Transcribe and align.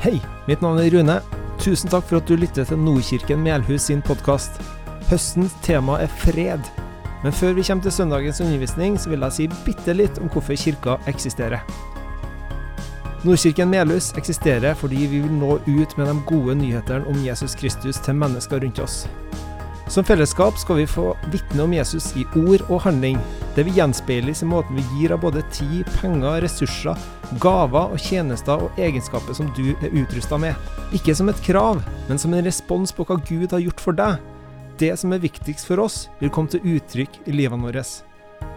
Hei, 0.00 0.16
mitt 0.48 0.62
navn 0.64 0.78
er 0.80 0.94
Rune. 0.94 1.18
Tusen 1.60 1.90
takk 1.92 2.06
for 2.08 2.22
at 2.22 2.28
du 2.30 2.32
lytter 2.40 2.64
til 2.64 2.78
Nordkirken 2.80 3.42
Melhus 3.44 3.90
sin 3.90 4.00
podkast. 4.00 4.54
Høstens 5.10 5.52
tema 5.60 5.98
er 6.00 6.08
fred. 6.22 6.64
Men 7.20 7.34
før 7.36 7.52
vi 7.58 7.64
kommer 7.68 7.84
til 7.84 7.92
søndagens 7.92 8.40
undervisning, 8.40 8.96
så 8.96 9.12
vil 9.12 9.26
jeg 9.26 9.36
si 9.36 9.48
bitte 9.66 9.92
litt 9.92 10.16
om 10.22 10.30
hvorfor 10.32 10.56
kirka 10.56 10.94
eksisterer. 11.12 11.60
Nordkirken 13.28 13.68
Melhus 13.68 14.14
eksisterer 14.16 14.72
fordi 14.80 15.04
vi 15.04 15.20
vil 15.20 15.36
nå 15.36 15.58
ut 15.68 15.96
med 16.00 16.08
de 16.08 16.16
gode 16.32 16.56
nyhetene 16.62 17.04
om 17.04 17.20
Jesus 17.20 17.52
Kristus 17.60 18.00
til 18.00 18.16
mennesker 18.16 18.64
rundt 18.64 18.80
oss. 18.80 19.02
Som 19.92 20.08
fellesskap 20.08 20.56
skal 20.56 20.80
vi 20.80 20.88
få 20.88 21.10
vitne 21.28 21.68
om 21.68 21.76
Jesus 21.76 22.14
i 22.16 22.24
ord 22.40 22.64
og 22.70 22.86
handling. 22.88 23.20
Det 23.54 23.64
vil 23.66 23.74
gjenspeiles 23.80 24.42
i 24.44 24.46
måten 24.46 24.76
vi 24.78 24.84
gir 24.94 25.12
av 25.14 25.24
både 25.24 25.42
tid, 25.50 25.88
penger, 26.00 26.38
ressurser, 26.44 26.98
gaver 27.42 27.94
og 27.94 27.98
tjenester 27.98 28.62
og 28.66 28.78
egenskaper 28.78 29.34
som 29.34 29.48
du 29.56 29.72
er 29.72 29.90
utrusta 29.90 30.38
med. 30.38 30.54
Ikke 30.94 31.16
som 31.18 31.28
et 31.32 31.42
krav, 31.42 31.80
men 32.08 32.20
som 32.20 32.34
en 32.34 32.46
respons 32.46 32.94
på 32.94 33.06
hva 33.08 33.18
Gud 33.26 33.50
har 33.50 33.64
gjort 33.64 33.82
for 33.82 33.98
deg. 33.98 34.20
Det 34.78 34.92
som 34.96 35.12
er 35.12 35.24
viktigst 35.24 35.66
for 35.66 35.82
oss, 35.82 36.04
vil 36.20 36.30
komme 36.32 36.52
til 36.52 36.62
uttrykk 36.76 37.24
i 37.26 37.34
livene 37.34 37.66
våre. 37.66 37.82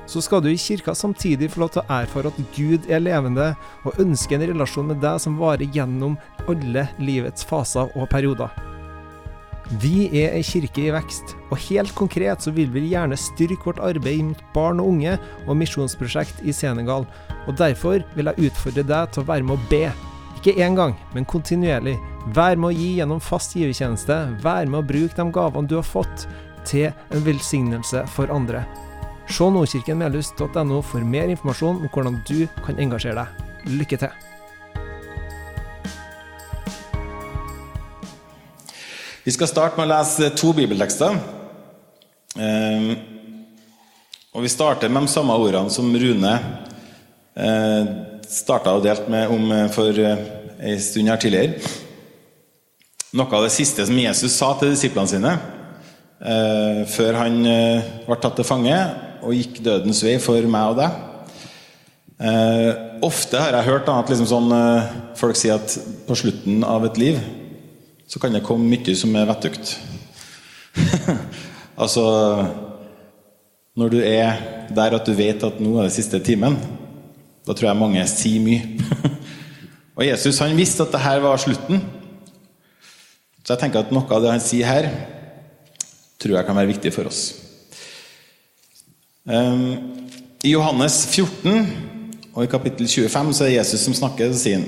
Så 0.06 0.22
skal 0.22 0.44
du 0.44 0.52
i 0.52 0.60
kirka 0.60 0.94
samtidig 0.96 1.50
få 1.52 1.64
lov 1.64 1.74
til 1.74 1.84
å 1.84 1.98
erfare 1.98 2.30
at 2.30 2.44
Gud 2.56 2.86
er 2.92 3.02
levende, 3.04 3.54
og 3.84 3.98
ønsker 4.04 4.38
en 4.38 4.46
relasjon 4.54 4.92
med 4.92 5.02
deg 5.04 5.18
som 5.24 5.40
varer 5.42 5.68
gjennom 5.74 6.20
alle 6.46 6.86
livets 7.02 7.48
faser 7.50 7.90
og 7.98 8.08
perioder. 8.14 8.73
Vi 9.82 10.10
er 10.12 10.36
ei 10.36 10.44
kirke 10.44 10.84
i 10.84 10.92
vekst, 10.94 11.36
og 11.50 11.62
helt 11.70 11.94
konkret 11.96 12.44
så 12.44 12.52
vil 12.52 12.72
vi 12.74 12.90
gjerne 12.92 13.18
styrke 13.18 13.70
vårt 13.70 13.80
arbeid 13.82 14.26
mot 14.28 14.42
barn 14.56 14.82
og 14.84 14.92
unge 14.92 15.16
og 15.48 15.58
misjonsprosjekt 15.58 16.44
i 16.44 16.54
Senegal, 16.56 17.08
og 17.48 17.58
derfor 17.60 18.04
vil 18.18 18.30
jeg 18.30 18.50
utfordre 18.50 18.84
deg 18.88 19.14
til 19.14 19.24
å 19.24 19.30
være 19.32 19.48
med 19.48 19.56
å 19.56 19.70
be. 19.72 19.86
Ikke 20.40 20.58
én 20.60 20.76
gang, 20.76 20.98
men 21.16 21.28
kontinuerlig. 21.30 21.96
Vær 22.36 22.60
med 22.60 22.74
å 22.74 22.76
gi 22.76 22.90
gjennom 23.00 23.24
fast 23.24 23.56
givertjeneste, 23.56 24.20
vær 24.44 24.68
med 24.68 24.82
å 24.82 24.88
bruke 24.88 25.16
de 25.16 25.28
gavene 25.36 25.72
du 25.72 25.78
har 25.80 25.88
fått, 25.88 26.28
til 26.68 26.92
en 27.12 27.24
velsignelse 27.26 28.06
for 28.12 28.32
andre. 28.32 28.66
Se 29.32 29.48
nordkirkenmelhus.no 29.48 30.84
for 30.84 31.08
mer 31.08 31.32
informasjon 31.32 31.80
om 31.80 31.90
hvordan 31.90 32.22
du 32.28 32.46
kan 32.66 32.80
engasjere 32.80 33.24
deg. 33.24 33.50
Lykke 33.80 34.04
til! 34.04 34.33
Vi 39.24 39.32
skal 39.32 39.48
starte 39.48 39.80
med 39.80 39.88
å 39.88 39.94
lese 39.94 40.28
to 40.36 40.50
bibeltekster. 40.52 41.16
Ehm, 42.36 42.90
og 44.36 44.42
Vi 44.44 44.50
starter 44.52 44.90
med 44.92 45.06
de 45.06 45.12
samme 45.14 45.38
ordene 45.40 45.72
som 45.72 45.94
Rune 45.96 46.32
eh, 47.40 47.92
starta 48.28 48.74
og 48.76 48.84
delte 48.84 49.08
med 49.08 49.32
om 49.32 49.46
eh, 49.56 49.70
for 49.72 49.96
eh, 49.96 50.26
en 50.60 50.82
stund 50.84 51.08
her 51.08 51.22
tidligere. 51.24 51.72
Noe 53.16 53.38
av 53.38 53.46
det 53.46 53.54
siste 53.56 53.86
som 53.88 54.02
Jesus 54.02 54.36
sa 54.36 54.50
til 54.60 54.74
disiplene 54.74 55.12
sine 55.12 55.36
før 56.88 57.18
han 57.20 57.34
ble 57.44 58.16
tatt 58.24 58.38
til 58.40 58.46
fange 58.48 58.76
og 59.28 59.36
gikk 59.36 59.58
dødens 59.66 60.00
vei 60.06 60.14
for 60.24 60.46
meg 60.48 60.72
og 60.72 60.78
deg. 60.80 60.94
ofte 63.04 63.42
har 63.44 63.58
jeg 63.58 63.68
hørt 63.68 63.92
at 63.92 64.10
liksom 64.10 64.30
sånn, 64.32 64.56
folk 65.20 65.36
sier 65.36 65.60
at 65.60 65.76
på 66.08 66.16
slutten 66.16 66.64
av 66.64 66.88
et 66.88 67.02
liv 67.02 67.20
så 68.08 68.20
kan 68.20 68.34
det 68.36 68.44
komme 68.46 68.68
mye 68.70 68.96
som 68.98 69.16
er 69.16 69.28
vettugt. 69.30 69.78
altså 71.84 72.04
Når 73.76 73.90
du 73.90 74.00
er 74.06 74.38
der 74.70 74.94
at 74.94 75.06
du 75.06 75.14
vet 75.18 75.44
at 75.44 75.60
nå 75.62 75.78
er 75.80 75.88
det 75.88 75.96
siste 75.96 76.20
timen, 76.22 76.58
da 77.44 77.54
tror 77.54 77.72
jeg 77.72 77.80
mange 77.80 78.04
sier 78.08 78.44
mye. 78.44 78.62
og 79.98 80.06
Jesus 80.06 80.40
han 80.44 80.58
visste 80.58 80.86
at 80.86 80.94
dette 80.94 81.16
var 81.24 81.42
slutten. 81.42 81.82
Så 83.44 83.56
jeg 83.56 83.64
tenker 83.64 83.82
at 83.82 83.92
noe 83.92 84.06
av 84.14 84.22
det 84.24 84.32
han 84.32 84.44
sier 84.44 84.70
her, 84.70 84.92
tror 86.22 86.38
jeg 86.38 86.48
kan 86.48 86.56
være 86.56 86.72
viktig 86.72 86.94
for 86.96 87.10
oss. 87.10 87.24
Um, 89.26 90.06
I 90.44 90.54
Johannes 90.54 91.02
14 91.10 91.92
og 92.34 92.44
i 92.44 92.52
kapittel 92.52 92.88
25 92.88 93.34
så 93.34 93.46
er 93.46 93.52
det 93.52 93.58
Jesus 93.58 93.86
som 93.88 93.98
snakker. 93.98 94.30
og 94.30 94.36
sier 94.36 94.64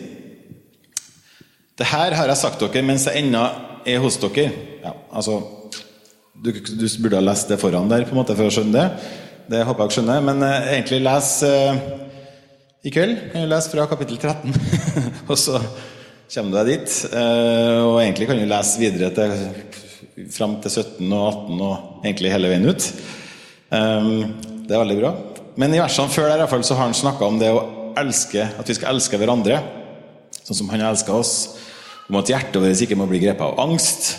det 1.75 1.88
her 1.90 2.16
har 2.16 2.31
jeg 2.31 2.40
sagt 2.40 2.62
dere 2.63 2.84
mens 2.88 3.06
jeg 3.09 3.25
ennå 3.25 3.44
er 3.86 4.00
hos 4.03 4.18
dere. 4.22 4.47
Ja, 4.84 4.94
altså, 5.12 5.41
du, 6.31 6.53
du, 6.53 6.86
burde 7.03 7.19
ha 7.19 7.25
lest 7.25 7.52
det 7.52 7.59
foran 7.59 7.90
der 7.91 8.06
på 8.08 8.16
en 8.16 8.22
måte 8.22 8.36
for 8.38 8.47
å 8.47 8.53
skjønne 8.53 8.75
det. 8.78 9.12
Det 9.52 9.66
håper 9.68 9.84
jeg 9.84 9.91
ikke 9.91 9.97
skjønner. 10.00 10.24
Men 10.25 10.46
eh, 10.47 10.72
egentlig 10.78 11.02
les 11.03 11.34
eh, 11.50 11.84
i 12.88 12.96
kveld. 12.96 13.19
Kan 13.34 13.46
du 13.46 13.52
lese 13.52 13.74
fra 13.74 13.90
kapittel 13.91 14.18
13. 14.22 14.56
og 15.30 15.35
så 15.41 15.59
kommer 16.31 16.56
du 16.56 16.58
deg 16.62 16.72
dit. 16.72 16.97
Eh, 17.12 17.84
og 17.84 18.00
egentlig 18.00 18.31
kan 18.31 18.40
du 18.40 18.47
lese 18.50 18.81
videre 18.81 19.12
til, 19.19 20.25
fram 20.34 20.58
til 20.64 20.80
17 20.80 21.06
og 21.12 21.28
18 21.28 21.59
og 21.59 22.03
egentlig 22.08 22.35
hele 22.38 22.56
veien 22.56 22.72
ut. 22.72 22.91
Um, 23.75 24.12
det 24.64 24.72
er 24.72 24.80
veldig 24.80 25.02
bra. 25.02 25.16
Men 25.59 25.75
i 25.75 25.81
versene 25.81 26.14
før 26.14 26.30
der 26.30 26.40
i 26.40 26.46
hvert 26.46 26.56
fall, 26.56 26.64
så 26.68 26.78
har 26.78 26.88
han 26.88 26.96
snakka 26.96 27.28
om 27.28 27.41
det 27.41 27.52
å 27.52 27.66
elske, 28.00 28.47
at 28.59 28.69
vi 28.69 28.75
skal 28.78 28.96
elske 28.96 29.19
hverandre 29.19 29.59
sånn 30.46 30.60
som 30.62 30.70
han 30.72 30.84
elsker 30.86 31.18
oss 31.18 31.36
om 32.06 32.20
at 32.20 32.30
hjertet 32.30 32.62
vårt 32.62 32.84
ikke 32.86 32.98
må 33.00 33.08
bli 33.10 33.22
grepet 33.24 33.44
av 33.46 33.60
angst. 33.64 34.12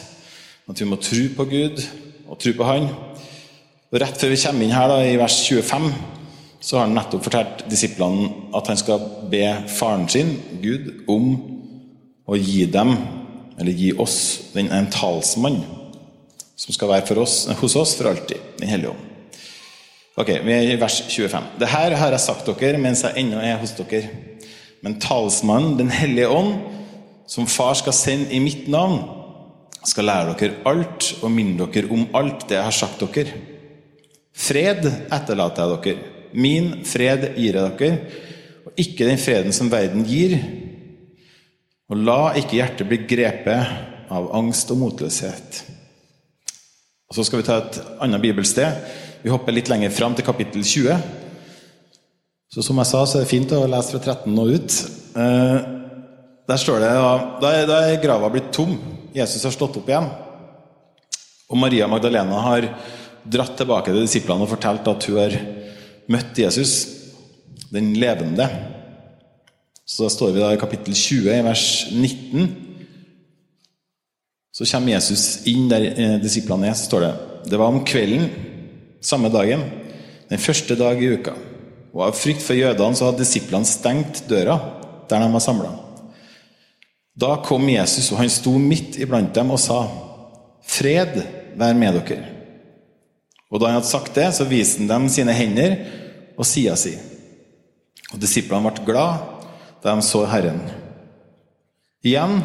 At 0.66 0.80
vi 0.82 0.88
må 0.88 0.98
tro 0.98 1.22
på 1.36 1.46
Gud 1.46 1.82
og 2.26 2.40
tro 2.42 2.52
på 2.58 2.66
Han. 2.66 2.88
Og 3.92 4.00
Rett 4.02 4.18
før 4.18 4.32
vi 4.32 4.40
kommer 4.42 4.66
inn 4.66 4.74
her 4.74 4.90
da, 4.90 4.98
i 5.06 5.18
vers 5.20 5.36
25, 5.46 5.86
så 6.58 6.78
har 6.78 6.88
han 6.88 6.96
nettopp 6.98 7.22
fortalt 7.28 7.62
disiplene 7.70 8.50
at 8.58 8.66
han 8.66 8.80
skal 8.80 9.04
be 9.30 9.44
faren 9.70 10.08
sin, 10.10 10.34
Gud, 10.62 10.90
om 11.06 11.28
å 12.26 12.38
gi 12.40 12.64
dem, 12.66 12.96
eller 13.56 13.78
gi 13.78 13.92
oss, 14.02 14.18
den, 14.56 14.72
en 14.74 14.90
talsmann 14.90 15.60
som 16.56 16.74
skal 16.74 16.90
være 16.90 17.20
oss, 17.22 17.44
hos 17.60 17.76
oss 17.78 17.94
for 17.94 18.10
alltid. 18.10 18.42
Den 18.58 18.72
hellige 18.72 18.90
ånd. 18.90 19.04
Ok, 20.16 20.30
Vi 20.42 20.52
er 20.52 20.72
i 20.72 20.80
vers 20.80 21.02
25. 21.06 21.52
Det 21.60 21.68
her 21.68 21.94
har 22.00 22.10
jeg 22.10 22.24
sagt 22.24 22.48
dere 22.48 22.80
mens 22.80 23.04
jeg 23.04 23.20
ennå 23.20 23.38
er 23.38 23.60
hos 23.60 23.76
dere. 23.76 24.08
Men 24.84 24.98
talsmannen, 25.00 25.76
Den 25.78 25.90
hellige 25.90 26.28
ånd, 26.28 26.54
som 27.26 27.46
far 27.46 27.74
skal 27.74 27.92
sende 27.92 28.30
i 28.34 28.40
mitt 28.40 28.68
navn, 28.68 29.00
skal 29.86 30.08
lære 30.08 30.34
dere 30.38 30.62
alt 30.66 31.12
og 31.22 31.30
minne 31.30 31.66
dere 31.72 31.90
om 31.94 32.08
alt 32.14 32.48
det 32.48 32.58
jeg 32.58 32.66
har 32.66 32.74
sagt 32.74 33.02
dere. 33.02 33.34
Fred 34.36 34.84
etterlater 34.86 35.62
jeg 35.62 35.82
dere. 35.84 36.12
Min 36.36 36.84
fred 36.84 37.30
gir 37.36 37.56
jeg 37.56 37.76
dere, 37.78 37.98
og 38.66 38.80
ikke 38.82 39.06
den 39.08 39.20
freden 39.20 39.54
som 39.54 39.70
verden 39.72 40.04
gir. 40.04 40.36
Og 41.88 42.02
la 42.02 42.34
ikke 42.36 42.58
hjertet 42.58 42.88
bli 42.88 43.04
grepet 43.08 44.10
av 44.10 44.28
angst 44.34 44.70
og 44.74 44.80
motløshet. 44.82 45.62
Og 47.06 47.14
Så 47.14 47.24
skal 47.24 47.38
vi 47.38 47.46
ta 47.46 47.60
et 47.62 47.78
annet 48.02 48.22
bibelsted. 48.22 48.66
Vi 49.22 49.30
hopper 49.30 49.54
litt 49.54 49.70
lenger 49.70 49.90
fram 49.94 50.14
til 50.14 50.26
kapittel 50.26 50.64
20. 50.66 50.98
Så 52.56 52.62
som 52.64 52.78
jeg 52.80 52.88
sa, 52.88 53.02
så 53.04 53.18
er 53.18 53.26
det 53.26 53.28
fint 53.28 53.50
å 53.52 53.66
lese 53.68 53.92
fra 53.92 54.14
13 54.14 54.38
og 54.40 54.52
ut. 54.56 54.74
Eh, 55.20 55.56
der 56.48 56.60
står 56.62 56.78
det 56.80 56.92
da, 57.42 57.50
da 57.68 57.80
er 57.84 57.98
grava 58.00 58.30
blitt 58.32 58.48
tom. 58.56 58.70
Jesus 59.12 59.42
har 59.44 59.52
stått 59.52 59.74
opp 59.76 59.90
igjen. 59.90 60.06
Og 61.52 61.58
Maria 61.60 61.84
Magdalena 61.84 62.38
har 62.46 62.64
dratt 63.28 63.58
tilbake 63.60 63.92
til 63.92 64.06
disiplene 64.06 64.46
og 64.46 64.54
fortalt 64.54 64.88
at 64.88 65.04
hun 65.04 65.18
har 65.20 65.36
møtt 66.08 66.40
Jesus, 66.40 66.72
den 67.68 67.90
levende. 68.00 68.46
Så 69.84 70.06
da 70.06 70.14
står 70.14 70.32
vi 70.32 70.40
da 70.40 70.54
i 70.56 70.60
kapittel 70.62 70.96
20, 70.96 71.28
i 71.36 71.44
vers 71.44 71.64
19. 71.92 72.46
Så 74.56 74.64
kommer 74.70 74.94
Jesus 74.94 75.26
inn 75.52 75.68
der 75.68 75.90
eh, 75.90 76.16
disiplene 76.24 76.70
er. 76.70 76.78
Så 76.80 76.88
står 76.88 77.04
det 77.04 77.12
Det 77.52 77.60
var 77.60 77.68
om 77.68 77.84
kvelden 77.84 78.30
samme 79.04 79.28
dagen, 79.28 79.60
den 80.32 80.40
første 80.40 80.72
dag 80.80 81.04
i 81.04 81.12
uka. 81.20 81.36
Og 81.96 82.02
av 82.04 82.16
frykt 82.18 82.44
for 82.44 82.58
jødene 82.58 82.98
så 82.98 83.08
hadde 83.08 83.22
disiplene 83.24 83.68
stengt 83.68 84.26
døra 84.28 84.58
der 85.08 85.22
de 85.22 85.28
var 85.32 85.40
samla. 85.42 85.70
Da 87.16 87.38
kom 87.40 87.64
Jesus, 87.72 88.10
og 88.12 88.20
han 88.20 88.28
sto 88.28 88.52
midt 88.60 88.98
iblant 89.00 89.32
dem 89.34 89.54
og 89.54 89.60
sa, 89.62 89.86
'Fred 90.60 91.22
vær 91.56 91.74
med 91.74 91.96
dere.' 91.96 92.32
Og 93.50 93.60
Da 93.60 93.66
han 93.66 93.78
hadde 93.78 93.88
sagt 93.88 94.14
det, 94.14 94.34
så 94.34 94.44
viste 94.44 94.82
han 94.82 94.88
dem 94.88 95.08
sine 95.08 95.32
hender 95.32 95.76
og 96.36 96.44
sida 96.44 96.76
si. 96.76 96.98
Og 98.12 98.20
Disiplene 98.20 98.68
ble 98.68 98.84
glad 98.84 99.46
da 99.82 99.94
de 99.94 100.02
så 100.02 100.26
Herren. 100.26 100.60
Igjen 102.04 102.42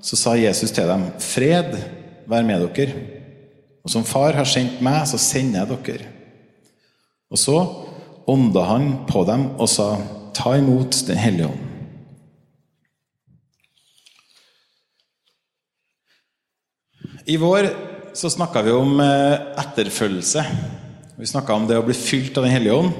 så 0.00 0.16
sa 0.16 0.34
Jesus 0.34 0.72
til 0.72 0.88
dem, 0.88 1.12
'Fred 1.18 1.78
vær 2.26 2.42
med 2.42 2.66
dere.' 2.74 2.94
Og 3.84 3.90
som 3.90 4.04
Far 4.04 4.32
har 4.32 4.44
sendt 4.44 4.82
meg, 4.82 5.06
så 5.06 5.18
sender 5.18 5.60
jeg 5.60 5.78
dere. 5.86 6.06
Og 7.30 7.38
så 7.38 7.87
ånda 8.28 8.64
han 8.68 8.90
på 9.08 9.24
dem 9.24 9.48
og 9.56 9.68
sa, 9.68 9.96
'Ta 10.34 10.56
imot 10.56 11.06
Den 11.06 11.16
hellige 11.16 11.48
ånd'. 11.48 11.64
I 17.26 17.36
vår 17.36 17.68
så 18.16 18.30
snakka 18.30 18.62
vi 18.62 18.72
om 18.72 19.00
eh, 19.00 19.34
etterfølgelse. 19.60 20.44
Vi 21.18 21.26
snakka 21.26 21.54
om 21.54 21.66
det 21.68 21.76
å 21.76 21.84
bli 21.84 21.94
fylt 21.94 22.38
av 22.38 22.44
Den 22.46 22.54
hellige 22.54 22.74
ånd. 22.74 22.92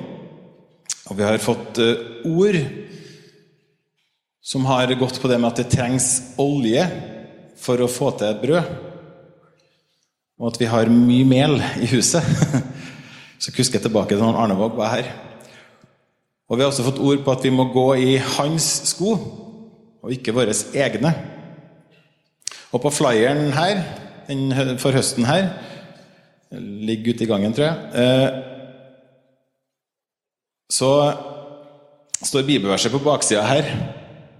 Og 1.08 1.16
vi 1.16 1.24
har 1.24 1.38
fått 1.40 1.78
eh, 1.80 2.02
ord 2.28 2.58
som 4.44 4.66
har 4.68 4.92
gått 5.00 5.20
på 5.22 5.28
det 5.28 5.38
med 5.38 5.48
at 5.48 5.62
det 5.62 5.70
trengs 5.72 6.10
olje 6.36 6.84
for 7.56 7.80
å 7.80 7.88
få 7.88 8.10
til 8.20 8.36
brød. 8.42 8.68
Og 10.38 10.52
at 10.52 10.60
vi 10.60 10.68
har 10.70 10.92
mye 10.92 11.26
mel 11.28 11.58
i 11.80 11.88
huset. 11.90 12.22
Så 13.38 13.54
husker 13.56 13.78
jeg 13.78 13.86
tilbake 13.86 14.14
til 14.14 14.22
når 14.22 14.38
Arnevåg 14.42 14.76
var 14.76 14.94
her. 14.96 15.10
Og 16.48 16.56
vi 16.56 16.64
har 16.64 16.70
også 16.72 16.86
fått 16.86 17.00
ord 17.04 17.24
på 17.24 17.34
at 17.34 17.44
vi 17.44 17.52
må 17.52 17.68
gå 17.72 17.86
i 18.00 18.16
hans 18.38 18.66
sko, 18.92 19.14
og 20.02 20.12
ikke 20.14 20.34
våre 20.34 20.54
egne. 20.74 21.12
Og 22.72 22.82
på 22.82 22.92
flyeren 22.92 23.52
her, 23.56 23.82
for 24.80 24.96
høsten 24.96 25.28
her, 25.28 25.50
ligger 26.52 27.14
ute 27.14 27.24
i 27.24 27.28
gangen, 27.28 27.52
tror 27.52 27.68
jeg, 27.68 27.76
eh, 28.00 28.28
så 30.72 30.90
står 32.24 32.46
bibelverset 32.48 32.92
på 32.92 33.00
baksida 33.04 33.44
her. 33.46 33.68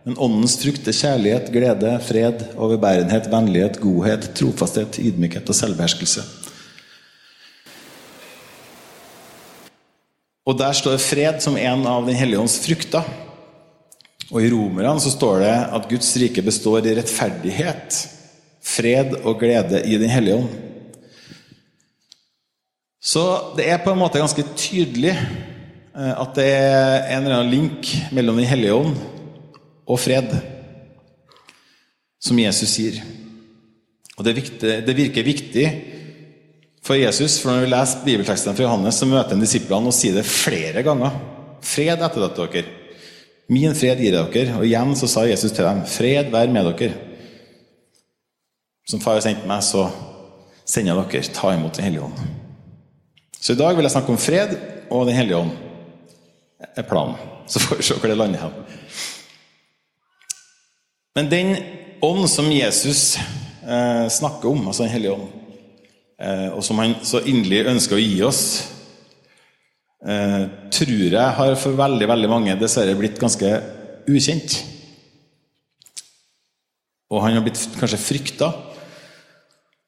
Men 0.04 0.16
åndens 0.24 0.56
frukt 0.56 0.88
er 0.88 0.96
kjærlighet, 0.96 1.50
glede, 1.52 1.90
fred, 2.00 2.44
overbærenhet, 2.56 3.28
vennlighet, 3.32 3.80
godhet, 3.80 4.30
trofasthet, 4.38 4.96
ydmykhet 5.02 5.48
og 5.48 5.56
selvbeherskelse. 5.56 6.24
Og 10.48 10.56
der 10.56 10.76
står 10.76 11.00
fred 11.02 11.42
som 11.44 11.58
en 11.60 11.82
av 11.86 12.06
Den 12.08 12.16
hellige 12.16 12.40
ånds 12.40 12.56
frukter. 12.62 13.04
Og 14.28 14.40
i 14.40 14.48
Romerne 14.52 14.96
så 15.00 15.12
står 15.12 15.42
det 15.44 15.56
at 15.76 15.90
Guds 15.90 16.08
rike 16.20 16.44
består 16.44 16.84
i 16.84 16.94
rettferdighet, 16.96 17.98
fred 18.64 19.14
og 19.22 19.38
glede 19.40 19.82
i 19.84 20.00
Den 20.00 20.12
hellige 20.12 20.40
ånd. 20.40 20.48
Så 23.00 23.22
det 23.56 23.68
er 23.70 23.80
på 23.80 23.92
en 23.92 24.00
måte 24.00 24.20
ganske 24.20 24.44
tydelig 24.58 25.14
eh, 25.14 26.12
at 26.12 26.34
det 26.36 26.48
er 26.48 27.06
en 27.14 27.22
eller 27.22 27.38
annen 27.38 27.52
link 27.52 27.92
mellom 28.12 28.40
Den 28.40 28.48
hellige 28.48 28.76
ånd 28.76 28.96
og 29.88 30.00
fred, 30.00 30.32
som 32.20 32.40
Jesus 32.40 32.74
sier. 32.74 32.98
Og 34.18 34.26
det, 34.26 34.34
viktig, 34.36 34.74
det 34.84 34.96
virker 34.96 35.24
viktig 35.24 35.66
for 36.88 36.96
Jesus. 36.96 37.38
For 37.42 37.52
når 37.52 37.66
vi 37.66 37.72
leser 37.72 38.04
bibeltekstene 38.06 38.56
fra 38.56 38.64
Johannes, 38.64 38.98
så 39.00 39.08
møter 39.08 39.36
han 39.36 39.44
disiplene 39.44 39.90
og 39.90 39.96
sier 39.96 40.16
det 40.16 40.24
flere 40.28 40.84
ganger. 40.86 41.16
Fred 41.64 42.00
etterlater 42.00 42.48
dere. 42.54 42.76
Min 43.52 43.76
fred 43.76 44.00
gir 44.00 44.16
dere. 44.16 44.56
Og 44.56 44.66
igjen 44.66 44.94
så 44.96 45.08
sa 45.10 45.26
Jesus 45.28 45.52
til 45.52 45.66
dem, 45.66 45.84
fred 45.88 46.32
vær 46.32 46.52
med 46.52 46.70
dere. 46.72 46.96
Som 48.88 49.02
far 49.04 49.18
har 49.18 49.24
sendt 49.26 49.46
meg, 49.48 49.64
så 49.64 49.88
sender 50.64 50.94
jeg 50.94 51.12
dere. 51.12 51.34
Ta 51.36 51.52
imot 51.54 51.76
Den 51.76 51.88
hellige 51.88 52.08
ånd. 52.08 52.28
Så 53.38 53.54
i 53.54 53.60
dag 53.60 53.76
vil 53.76 53.86
jeg 53.86 53.94
snakke 53.94 54.14
om 54.14 54.20
fred 54.20 54.56
og 54.90 55.06
Den 55.06 55.18
hellige 55.18 55.42
ånd. 55.44 55.56
er 56.76 56.82
planen. 56.82 57.16
Så 57.46 57.60
får 57.60 57.76
vi 57.76 57.82
se 57.82 57.94
hvor 57.94 58.08
det 58.10 58.16
lander 58.16 58.40
hen. 58.40 58.52
Men 61.16 61.30
den 61.30 61.56
ånd 62.02 62.28
som 62.28 62.50
Jesus 62.52 63.16
eh, 63.62 64.08
snakker 64.08 64.50
om, 64.50 64.66
altså 64.66 64.82
Den 64.82 64.92
hellige 64.92 65.12
ånd, 65.12 65.37
og 66.18 66.64
som 66.66 66.80
han 66.82 66.96
så 67.06 67.20
inderlig 67.30 67.62
ønsker 67.70 67.94
å 67.94 68.02
gi 68.02 68.16
oss, 68.26 68.42
eh, 70.02 70.48
tror 70.74 71.04
jeg 71.14 71.36
har 71.38 71.54
for 71.60 71.78
veldig 71.78 72.08
veldig 72.10 72.30
mange 72.30 72.56
dessverre 72.58 72.96
blitt 72.98 73.20
ganske 73.22 73.52
ukjent. 74.10 74.56
Og 77.08 77.22
han 77.22 77.38
har 77.38 77.46
blitt 77.46 77.60
kanskje 77.78 78.00
frykta. 78.02 78.50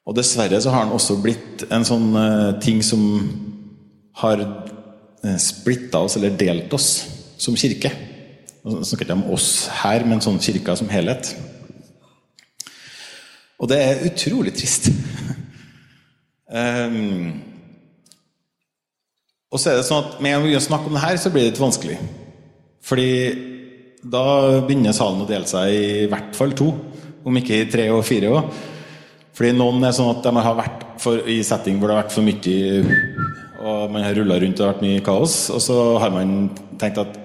Og 0.07 0.17
dessverre 0.17 0.61
så 0.63 0.71
har 0.73 0.87
han 0.87 0.95
også 0.95 1.19
blitt 1.23 1.67
en 1.71 1.85
sånn 1.85 2.15
eh, 2.17 2.61
ting 2.63 2.83
som 2.83 3.03
har 4.23 4.47
splitta 5.37 6.01
oss, 6.01 6.15
eller 6.17 6.33
delt 6.33 6.73
oss, 6.73 6.87
som 7.37 7.57
kirke. 7.59 7.91
Nå 8.65 8.81
snakker 8.85 9.05
ikke 9.05 9.17
om 9.19 9.27
oss 9.35 9.67
her, 9.83 10.05
men 10.09 10.23
sånn 10.25 10.41
kirka 10.41 10.75
som 10.77 10.89
helhet. 10.93 11.35
Og 13.61 13.69
det 13.69 13.79
er 13.85 14.07
utrolig 14.09 14.55
trist. 14.57 14.89
Um, 16.51 17.39
og 19.51 19.59
så 19.59 19.71
er 19.71 19.79
det 19.79 19.85
sånn 19.87 20.01
at 20.03 20.17
Med 20.19 20.33
en 20.33 20.35
gang 20.35 20.43
vi 20.43 20.49
begynner 20.49 20.65
å 20.65 20.67
snakke 20.67 20.91
om 20.91 20.97
det 20.97 21.05
her, 21.05 21.19
så 21.23 21.31
blir 21.31 21.45
det 21.45 21.53
litt 21.53 21.63
vanskelig. 21.63 21.99
Fordi 22.87 23.11
da 24.01 24.25
begynner 24.65 24.97
salen 24.97 25.23
å 25.23 25.29
dele 25.29 25.47
seg 25.51 25.75
i 25.75 26.11
hvert 26.11 26.35
fall 26.39 26.55
to, 26.57 26.71
om 27.27 27.37
ikke 27.37 27.63
i 27.63 27.71
tre 27.71 27.91
og 27.93 28.05
fire 28.09 28.31
òg. 28.33 28.61
Fordi 29.37 29.53
noen 29.57 29.85
er 29.87 29.95
sånn 29.97 30.11
at 30.13 30.25
de 30.25 30.33
har 30.37 30.57
vært 30.59 30.87
for, 31.01 31.23
i 31.29 31.41
setting 31.47 31.79
hvor 31.79 31.91
det 31.91 31.97
har 31.97 32.05
vært 32.05 32.17
for 32.17 32.27
mye 32.27 32.85
og 33.61 33.93
man 33.93 34.07
har 34.07 34.17
rulla 34.17 34.39
rundt 34.41 34.61
og 34.63 34.71
vært 34.71 34.85
mye 34.85 35.05
kaos. 35.05 35.35
Og 35.53 35.61
så 35.61 35.77
har 36.01 36.13
man 36.15 36.51
tenkt 36.81 37.01
at 37.03 37.19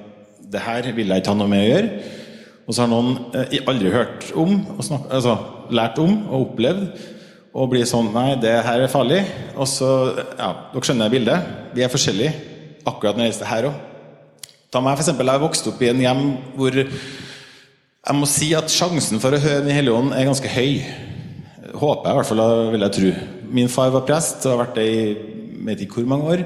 det 0.51 0.61
her 0.63 0.87
vil 0.95 1.11
jeg 1.11 1.23
ikke 1.23 1.31
ha 1.31 1.39
noe 1.39 1.51
med 1.51 1.63
å 1.63 1.69
gjøre. 1.69 1.89
Og 2.65 2.75
så 2.75 2.83
har 2.83 2.91
noen 2.91 3.17
eh, 3.37 3.59
aldri 3.69 3.93
hørt 3.93 4.27
om, 4.35 4.57
snakket, 4.83 5.11
altså, 5.15 5.35
lært 5.75 5.99
om 6.01 6.15
og 6.25 6.49
opplevd 6.49 6.87
og 7.55 7.69
blir 7.71 7.87
sånn 7.87 8.11
Nei, 8.13 8.33
det 8.41 8.51
her 8.65 8.83
er 8.83 8.91
farlig. 8.91 9.21
Og 9.55 9.67
så 9.69 9.89
Ja, 10.35 10.51
dere 10.73 10.83
skjønner 10.83 11.13
bildet. 11.13 11.51
Vi 11.75 11.85
er 11.85 11.93
forskjellige 11.93 12.33
akkurat 12.85 13.15
når 13.15 13.25
det 13.25 13.29
gjelder 13.31 13.51
her 13.53 13.69
òg. 13.69 13.77
Ta 14.71 14.81
meg, 14.83 14.97
for 14.97 15.05
eksempel, 15.05 15.31
jeg 15.31 15.43
vokst 15.45 15.69
opp 15.71 15.81
i 15.81 15.89
en 15.89 16.03
hjem 16.03 16.25
hvor 16.57 16.75
jeg 18.05 18.17
må 18.19 18.27
si 18.29 18.51
at 18.53 18.69
sjansen 18.69 19.21
for 19.23 19.33
å 19.33 19.39
høre 19.41 19.63
Den 19.63 19.73
hellige 19.73 19.97
ånd 19.97 20.11
er 20.13 20.27
ganske 20.27 20.51
høy. 20.51 20.83
Håper 21.75 22.09
jeg, 22.09 22.11
i 22.11 22.19
hvert 22.19 22.29
fall, 22.29 22.43
vil 22.75 22.85
jeg 22.85 22.95
tro. 22.97 23.13
Min 23.55 23.71
far 23.71 23.93
var 23.95 24.05
prest 24.05 24.45
og 24.45 24.53
har 24.53 24.61
vært 24.65 24.77
det 24.77 24.85
i 24.91 24.99
vet 25.65 25.81
ikke 25.81 26.01
hvor 26.01 26.11
mange 26.11 26.35
år. 26.35 26.43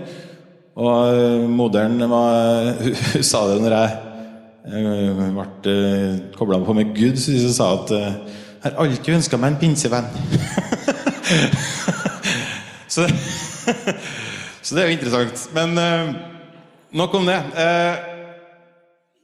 Og 0.79 1.49
moderen 1.51 1.99
var, 2.11 2.71
hun, 2.79 3.23
sa 3.25 3.43
det 3.49 3.59
når 3.65 3.75
jeg, 3.75 3.97
jeg 4.69 5.33
ble 5.35 5.75
uh, 5.75 6.19
kobla 6.37 6.61
på 6.63 6.77
med 6.77 6.93
Gud, 6.95 7.19
så 7.19 7.35
hun 7.35 7.55
sa 7.55 7.73
at 7.75 7.95
uh, 7.97 8.37
jeg 8.59 8.67
har 8.67 8.81
alltid 8.83 9.15
ønska 9.17 9.39
meg 9.39 9.55
en 9.55 9.61
pinsevenn. 9.65 10.07
så, 12.93 13.05
så, 14.65 14.75
det 14.75 14.81
er 14.81 14.87
jo 14.87 14.95
interessant. 14.95 15.43
Men 15.55 15.75
uh, 15.77 16.13
nok 16.95 17.19
om 17.19 17.27
det. 17.29 17.37
Uh, 17.53 17.93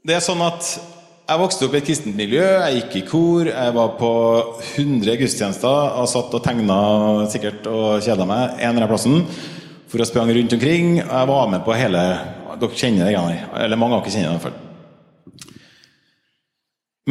det 0.06 0.18
er 0.18 0.26
sånn 0.26 0.44
at 0.46 0.76
jeg 1.26 1.42
vokste 1.42 1.66
opp 1.66 1.74
i 1.74 1.80
et 1.80 1.88
kristent 1.88 2.18
miljø, 2.18 2.44
jeg 2.46 2.84
gikk 2.84 2.96
i 3.00 3.06
kor, 3.10 3.48
jeg 3.50 3.74
var 3.74 3.96
på 3.98 4.12
100 4.76 5.16
gudstjenester 5.18 5.96
og 5.98 6.06
satt 6.12 6.36
og 6.38 6.44
tegna 6.46 6.78
sikkert 7.34 7.66
og 7.72 8.04
kjeda 8.06 8.28
meg 8.30 8.60
en 8.60 8.76
eller 8.76 8.86
annen 8.86 8.92
plassen. 8.92 9.24
For 9.90 10.02
å 10.02 10.06
sprang 10.08 10.30
rundt 10.34 10.54
omkring. 10.54 11.00
Og 11.00 11.10
jeg 11.10 11.30
var 11.32 11.50
med 11.54 11.66
på 11.66 11.78
hele 11.78 12.02
Dere 12.56 12.78
kjenner 12.80 13.10
det, 13.10 13.40
eller 13.66 13.76
mange 13.76 13.98
av 13.98 14.06
dere 14.06 14.14
kjenner 14.14 14.30
det 14.30 14.36
i 14.36 14.40
hvert 14.40 14.46
fall. 14.46 14.62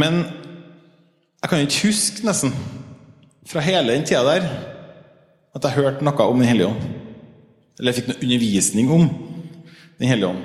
Men 0.01 0.15
jeg 1.43 1.51
kan 1.51 1.65
ikke 1.67 1.91
huske 1.91 2.25
nesten 2.25 2.55
fra 3.45 3.61
hele 3.67 3.93
den 3.93 4.07
tida 4.09 4.23
der 4.25 4.47
at 5.55 5.67
jeg 5.69 5.79
hørte 5.79 6.05
noe 6.05 6.27
om 6.27 6.41
Den 6.41 6.51
hellige 6.51 6.71
ånd. 6.73 6.83
Eller 7.79 7.93
jeg 7.93 8.01
fikk 8.01 8.11
noe 8.11 8.23
undervisning 8.23 8.91
om 8.95 9.07
Den 10.01 10.11
hellige 10.11 10.33
ånd. 10.33 10.43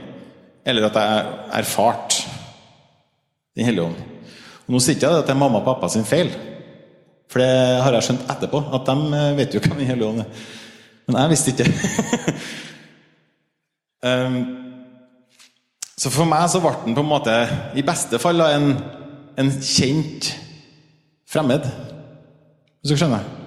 Eller 0.65 0.89
at 0.89 0.99
jeg 1.01 1.33
erfarte 1.61 2.23
Den 3.57 3.65
hellige 3.65 3.89
ånd. 3.89 3.97
Og 4.67 4.75
Nå 4.75 4.81
sier 4.83 4.97
ikke 4.97 5.09
jeg 5.09 5.23
at 5.23 5.27
det 5.29 5.33
er 5.33 5.41
mamma 5.41 5.63
og 5.63 5.65
pappa 5.65 5.89
sin 5.89 6.05
feil, 6.05 6.29
for 7.29 7.41
det 7.41 7.49
har 7.81 7.95
jeg 7.95 8.05
skjønt 8.05 8.29
etterpå. 8.29 8.61
At 8.77 8.85
de 8.85 9.17
eh, 9.17 9.35
vet 9.37 9.55
jo 9.57 9.61
hva 9.63 9.73
Den 9.73 9.89
hellige 9.89 10.09
ånd 10.11 10.23
er. 10.23 10.47
Men 11.09 11.17
jeg 11.23 11.31
visste 11.31 11.53
ikke. 11.55 11.65
um, 14.09 14.37
så 15.99 16.13
for 16.13 16.29
meg 16.29 16.45
så 16.53 16.61
ble 16.61 16.75
den 16.85 16.95
på 16.95 17.01
en 17.01 17.09
måte, 17.09 17.33
i 17.75 17.83
beste 17.83 18.21
fall, 18.21 18.45
en, 18.45 18.77
en 19.41 19.51
kjent 19.57 20.29
fremmed. 21.27 21.65
Hvis 22.79 22.93
dere 22.93 23.01
skjønner? 23.01 23.38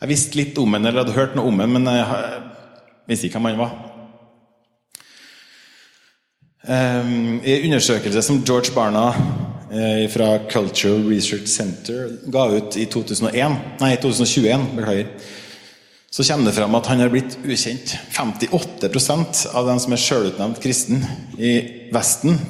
Jeg 0.00 0.08
visste 0.08 0.38
litt 0.38 0.56
om 0.56 0.72
henne, 0.72 0.88
eller 0.88 1.04
hadde 1.04 1.16
hørt 1.16 1.34
noe 1.36 1.50
om 1.50 1.58
henne, 1.60 1.76
men 1.76 1.88
jeg 1.92 2.42
visste 3.10 3.28
ikke 3.28 3.36
hvem 3.36 3.50
han 3.50 3.60
var. 3.60 3.74
Um, 6.60 7.40
I 7.44 7.56
en 7.56 7.66
undersøkelse 7.68 8.22
som 8.24 8.40
George 8.44 8.72
Barna 8.76 9.10
eh, 9.72 10.06
fra 10.12 10.38
Cultural 10.48 11.04
Research 11.08 11.48
Center 11.52 12.14
ga 12.32 12.46
ut 12.52 12.76
i 12.80 12.86
2001, 12.88 13.58
nei, 13.80 13.92
2021, 14.00 14.66
beklager, 14.76 15.12
så 16.10 16.24
kommer 16.26 16.48
det 16.48 16.56
fram 16.56 16.74
at 16.80 16.88
han 16.90 17.04
har 17.04 17.12
blitt 17.12 17.36
ukjent. 17.44 17.94
58% 18.16 19.44
av 19.52 19.68
dem 19.68 19.84
som 19.84 19.94
er 19.94 20.04
sjølutnevnt 20.04 20.64
kristen 20.64 21.04
i 21.36 21.54
Vesten, 21.94 22.40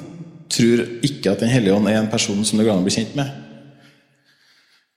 tror 0.50 0.86
ikke 1.06 1.34
at 1.34 1.42
Den 1.42 1.50
hellige 1.52 1.74
ånd 1.74 1.90
er 1.90 1.98
en 1.98 2.10
person 2.10 2.44
som 2.46 2.58
det 2.58 2.66
går 2.66 2.74
an 2.78 2.82
å 2.82 2.86
bli 2.86 2.94
kjent 2.94 3.18
med. 3.18 3.49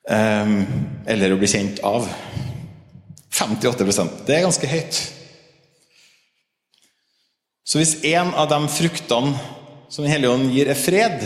Um, 0.03 0.65
eller 1.07 1.31
å 1.31 1.39
bli 1.39 1.47
kjent 1.47 1.79
av. 1.87 2.07
58% 3.33 4.25
Det 4.27 4.35
er 4.35 4.45
ganske 4.45 4.69
høyt. 4.69 4.99
Så 7.63 7.79
hvis 7.79 7.95
en 8.11 8.33
av 8.35 8.49
de 8.51 8.59
fruktene 8.69 9.33
som 9.89 10.03
Den 10.03 10.11
hellige 10.11 10.33
ånd 10.33 10.51
gir, 10.51 10.67
er 10.69 10.77
fred 10.77 11.21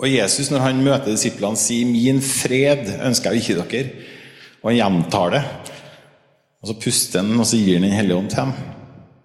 Og 0.00 0.08
Jesus, 0.08 0.48
når 0.50 0.64
han 0.64 0.82
møter 0.82 1.12
disiplene, 1.12 1.60
sier 1.60 1.84
'Min 1.86 2.22
fred 2.24 2.88
ønsker 3.04 3.36
jeg 3.36 3.42
gi 3.42 3.54
dere', 3.54 3.90
og 4.62 4.70
han 4.70 4.78
gjentar 4.78 5.30
det, 5.30 5.42
og 6.62 6.68
så 6.68 6.74
puster 6.80 7.20
han, 7.20 7.40
og 7.40 7.46
så 7.46 7.56
gir 7.56 7.74
han 7.74 7.82
Den 7.82 7.98
hellige 7.98 8.16
ånd 8.16 8.30
til 8.30 8.38
dem, 8.38 8.52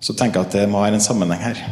så 0.01 0.13
tenker 0.13 0.39
jeg 0.39 0.47
at 0.47 0.53
det 0.53 0.69
må 0.69 0.81
være 0.83 0.99
en 0.99 1.01
sammenheng 1.01 1.41
her. 1.41 1.63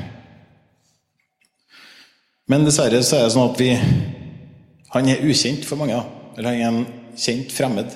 Men 2.48 2.66
dessverre 2.66 3.04
så 3.04 3.18
er 3.18 3.24
det 3.24 3.34
sånn 3.36 3.52
at 3.52 3.60
vi 3.60 3.70
Han 4.94 5.10
er 5.10 5.24
ukjent 5.26 5.66
for 5.66 5.80
mange. 5.80 5.98
Eller 6.38 6.54
han 6.54 6.62
er 6.62 6.72
en 6.72 7.14
kjent 7.18 7.54
fremmed. 7.54 7.94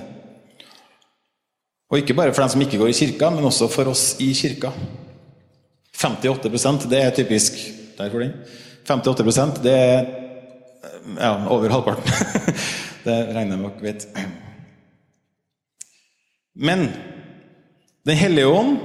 Og 1.87 2.01
ikke 2.01 2.15
bare 2.17 2.33
for 2.33 2.43
dem 2.43 2.51
som 2.51 2.63
ikke 2.65 2.79
går 2.81 2.91
i 2.91 2.97
kirka, 2.97 3.29
men 3.31 3.47
også 3.47 3.69
for 3.71 3.89
oss 3.91 4.15
i 4.23 4.31
kirka. 4.35 4.73
58% 5.97 6.89
det 6.91 7.01
er 7.01 7.15
typisk 7.15 7.55
Der 7.97 8.11
for 8.13 8.21
den. 8.21 8.33
58% 8.85 9.63
det 9.63 9.71
er 9.73 10.05
ja, 11.17 11.47
over 11.49 11.69
halvparten. 11.69 12.11
det 13.05 13.15
regner 13.33 13.55
jeg 13.55 13.61
med 13.61 13.71
dere 13.79 13.81
vet. 13.81 14.07
Men 16.55 16.89
Den 18.05 18.15
hellige 18.15 18.47
ånd, 18.47 18.77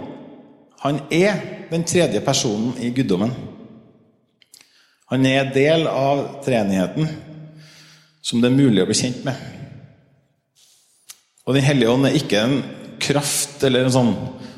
han 0.80 0.96
er 1.14 1.36
den 1.70 1.84
tredje 1.84 2.20
personen 2.20 2.72
i 2.82 2.88
guddommen. 2.90 3.30
Han 5.12 5.26
er 5.26 5.52
del 5.54 5.86
av 5.86 6.24
treenigheten 6.42 7.06
som 8.22 8.42
det 8.42 8.50
er 8.50 8.56
mulig 8.56 8.82
å 8.82 8.88
bli 8.88 8.96
kjent 8.96 9.24
med. 9.26 9.38
Og 11.42 11.56
Den 11.56 11.66
hellige 11.66 11.90
ånd 11.90 12.06
er 12.06 12.16
ikke 12.16 12.44
en 12.44 12.60
kraft 13.02 13.64
eller 13.66 13.86
en 13.86 13.94
sånn 13.94 14.12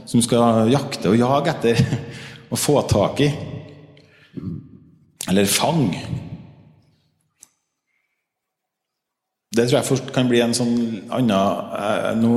som 0.04 0.20
skal 0.24 0.68
jakte 0.68 1.08
og 1.08 1.16
jage 1.16 1.54
etter 1.54 1.80
og 2.52 2.60
få 2.60 2.76
tak 2.90 3.24
i. 3.24 3.30
Eller 5.30 5.48
fang. 5.48 5.88
Det 9.54 9.64
tror 9.68 9.78
jeg 9.78 9.86
fort 9.86 10.12
kan 10.12 10.28
bli 10.28 10.42
en 10.42 10.54
sånn 10.56 10.74
annen 11.14 12.20
Nå, 12.20 12.32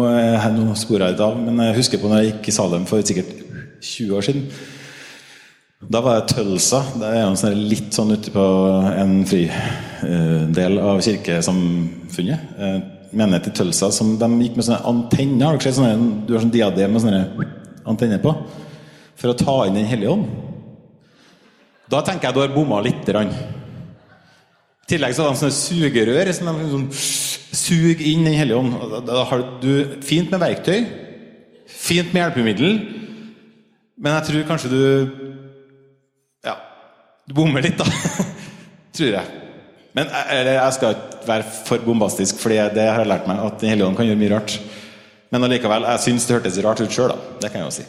nå 0.54 0.76
sporer 0.78 1.08
jeg 1.08 1.16
litt 1.16 1.24
av, 1.26 1.38
men 1.42 1.60
jeg 1.66 1.80
husker 1.80 2.02
på 2.02 2.12
når 2.12 2.22
jeg 2.22 2.32
gikk 2.32 2.50
i 2.52 2.56
Salem 2.56 2.86
for 2.90 3.04
sikkert 3.04 3.34
20 3.82 4.18
år 4.18 4.28
siden. 4.28 4.46
Da 5.78 6.00
var 6.02 6.16
det 6.18 6.34
Tølsa. 6.34 6.80
Det 6.98 7.06
er 7.06 7.20
jo 7.22 7.34
sånn 7.38 7.60
litt 7.70 7.94
sånn 7.94 8.16
ute 8.16 8.32
på 8.34 8.44
en 8.98 9.20
fri 9.30 9.44
eh, 9.46 10.46
del 10.50 10.80
av 10.82 11.04
kirkesamfunnet. 11.06 12.56
Eh, 12.58 12.78
menighet 13.18 13.52
i 13.52 13.54
Tølsa 13.60 13.92
som 13.94 14.16
de 14.18 14.30
gikk 14.42 14.58
med 14.58 14.66
sånne 14.66 14.82
antenner. 14.90 15.54
Har 15.54 15.76
sånne, 15.78 16.24
du 16.26 16.34
har 16.34 16.42
sånn 16.42 16.56
diadem 16.56 16.96
med 16.96 17.04
sånne 17.04 17.22
antenner 17.88 18.24
på? 18.24 18.34
For 19.18 19.30
å 19.30 19.38
ta 19.38 19.60
inn 19.68 19.78
Den 19.78 19.86
hellige 19.90 20.16
ånd. 20.16 20.26
Da 21.94 22.02
tenker 22.02 22.28
jeg 22.28 22.36
du 22.36 22.42
har 22.42 22.58
bomma 22.58 22.82
lite 22.82 23.14
grann. 23.14 23.30
I 23.30 24.92
tillegg 24.96 25.14
så 25.14 25.28
har 25.28 25.38
de 25.38 25.42
sånne 25.44 25.60
sugerør 25.60 26.34
som 26.34 26.50
de 26.50 26.72
sånn, 26.74 26.90
suger 27.54 28.02
inn 28.16 28.26
Den 28.26 28.40
hellige 28.40 28.64
ånd. 28.64 29.06
Da, 29.06 29.22
har 29.30 29.46
du 29.62 30.02
fint 30.02 30.34
med 30.34 30.42
verktøy, 30.42 30.82
fint 31.70 32.10
med 32.12 32.24
hjelpemiddel, 32.24 32.82
men 33.98 34.14
jeg 34.18 34.28
tror 34.28 34.50
kanskje 34.50 34.74
du 34.74 34.84
du 37.28 37.36
bommer 37.36 37.64
litt, 37.66 37.78
da. 37.80 37.86
tror 38.98 39.14
jeg. 39.18 39.44
Men 39.98 40.10
eller, 40.14 40.54
jeg 40.60 40.76
skal 40.78 40.96
ikke 40.96 41.28
være 41.28 41.54
for 41.68 41.86
bombastisk, 41.86 42.42
for 42.42 42.54
det 42.54 42.86
har 42.86 43.02
jeg 43.02 43.10
lært 43.10 43.30
meg, 43.30 43.42
at 43.44 43.62
Den 43.62 43.74
hellige 43.74 43.88
ånd 43.90 43.98
kan 43.98 44.08
gjøre 44.08 44.22
mye 44.22 44.34
rart. 44.36 44.58
Men 45.34 45.44
allikevel, 45.44 45.88
jeg 45.92 46.04
syns 46.06 46.28
det 46.28 46.38
hørtes 46.38 46.60
rart 46.64 46.84
ut 46.84 46.94
sjøl, 46.94 47.12
da. 47.12 47.34
Det 47.42 47.52
kan 47.52 47.64
jeg 47.64 47.68
jo 47.68 47.78
si. 47.80 47.88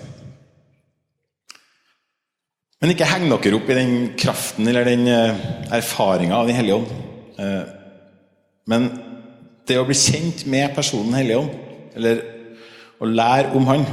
Men 2.78 2.95
ikke 2.95 3.09
heng 3.11 3.26
dere 3.30 3.59
opp 3.59 3.71
i 3.71 3.76
den 3.78 3.95
kraften 4.18 4.71
eller 4.71 4.87
den 4.87 5.07
erfaringa 5.11 6.37
av 6.38 6.50
Den 6.50 6.59
hellige 6.59 6.78
ånd. 6.78 6.90
Eh, 7.38 7.71
men 8.71 8.90
det 9.68 9.78
å 9.78 9.87
bli 9.87 9.97
kjent 9.99 10.45
med 10.50 10.75
personen 10.76 11.16
hellige 11.18 11.42
ånd, 11.42 11.57
eller 11.99 12.23
å 12.99 13.09
lære 13.09 13.54
om 13.59 13.66
han, 13.68 13.85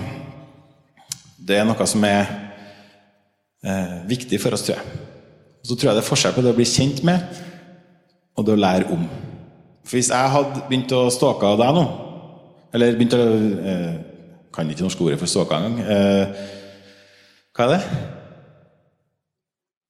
det 1.45 1.59
er 1.59 1.67
noe 1.67 1.87
som 1.89 2.05
er 2.07 2.23
eh, 3.65 3.97
viktig 4.09 4.39
for 4.41 4.55
oss, 4.55 4.65
tror 4.65 4.79
jeg. 4.79 5.04
Og 5.65 5.69
så 5.71 5.75
tror 5.75 5.89
jeg 5.89 5.97
det 5.97 6.01
er 6.03 6.05
forskjell 6.05 6.33
på 6.35 6.41
det 6.45 6.51
å 6.53 6.57
bli 6.59 6.65
kjent 6.69 6.99
med 7.07 7.23
og 8.35 8.43
det 8.45 8.53
å 8.53 8.59
lære 8.59 8.89
om. 8.93 9.05
For 9.81 9.97
hvis 9.97 10.11
jeg 10.13 10.33
hadde 10.35 10.65
begynt 10.67 10.91
å 10.93 11.07
stalke 11.13 11.55
deg 11.57 11.71
nå, 11.73 11.85
eller 12.75 12.99
begynt 12.99 13.15
å 13.17 13.23
eh, 13.71 13.95
Kan 14.55 14.69
ikke 14.71 14.85
norske 14.85 15.03
ordet 15.03 15.17
for 15.19 15.27
stalke 15.27 15.57
engang. 15.57 15.81
Eh, 15.83 16.43
hva 17.57 17.65
er 17.65 17.71
det? 17.73 17.97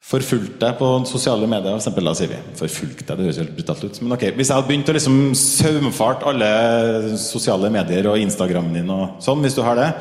Forfulgt 0.06 0.56
deg 0.62 0.80
på 0.80 0.88
sosiale 1.10 1.50
medier, 1.50 1.76
eksempel, 1.76 2.08
da 2.08 2.16
sier 2.18 2.32
vi. 2.32 2.40
Forfulgt 2.58 3.04
deg, 3.04 3.20
det 3.20 3.28
høres 3.28 3.42
helt 3.44 3.54
brutalt 3.58 3.84
ut. 3.84 4.00
Men 4.02 4.16
ok, 4.16 4.26
hvis 4.38 4.50
jeg 4.50 4.56
hadde 4.56 4.70
begynt 4.72 4.90
å 4.90 4.96
liksom 4.96 5.20
saumfart 5.38 6.26
alle 6.32 6.50
sosiale 7.22 7.70
medier 7.74 8.10
og 8.10 8.24
Instagrammen 8.24 8.80
din 8.80 8.90
og 8.96 9.20
sånn, 9.26 9.44
hvis 9.46 9.58
du 9.58 9.62
har 9.66 9.78
det, 9.78 9.92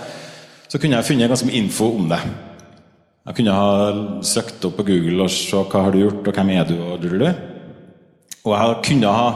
så 0.71 0.81
kunne 0.81 1.01
jeg 1.01 1.11
funnet 1.11 1.35
ganske 1.35 1.51
mye 1.51 1.61
info 1.61 1.91
om 1.99 2.09
det. 2.15 2.23
Jeg 3.25 3.39
kunne 3.39 3.57
ha 3.57 3.69
søkt 4.27 4.65
opp 4.69 4.75
på 4.77 4.85
Google 4.91 5.25
og 5.25 5.33
se 5.33 5.57
hva 5.57 5.85
har 5.87 5.95
du 5.95 6.03
gjort, 6.03 6.27
og 6.29 6.37
hvem 6.37 6.51
er 6.53 6.67
du, 6.69 6.75
og 6.77 7.01
du, 7.01 7.09
du, 7.17 7.29
Og 8.45 8.53
jeg 8.53 8.81
kunne 8.91 9.15
ha 9.17 9.29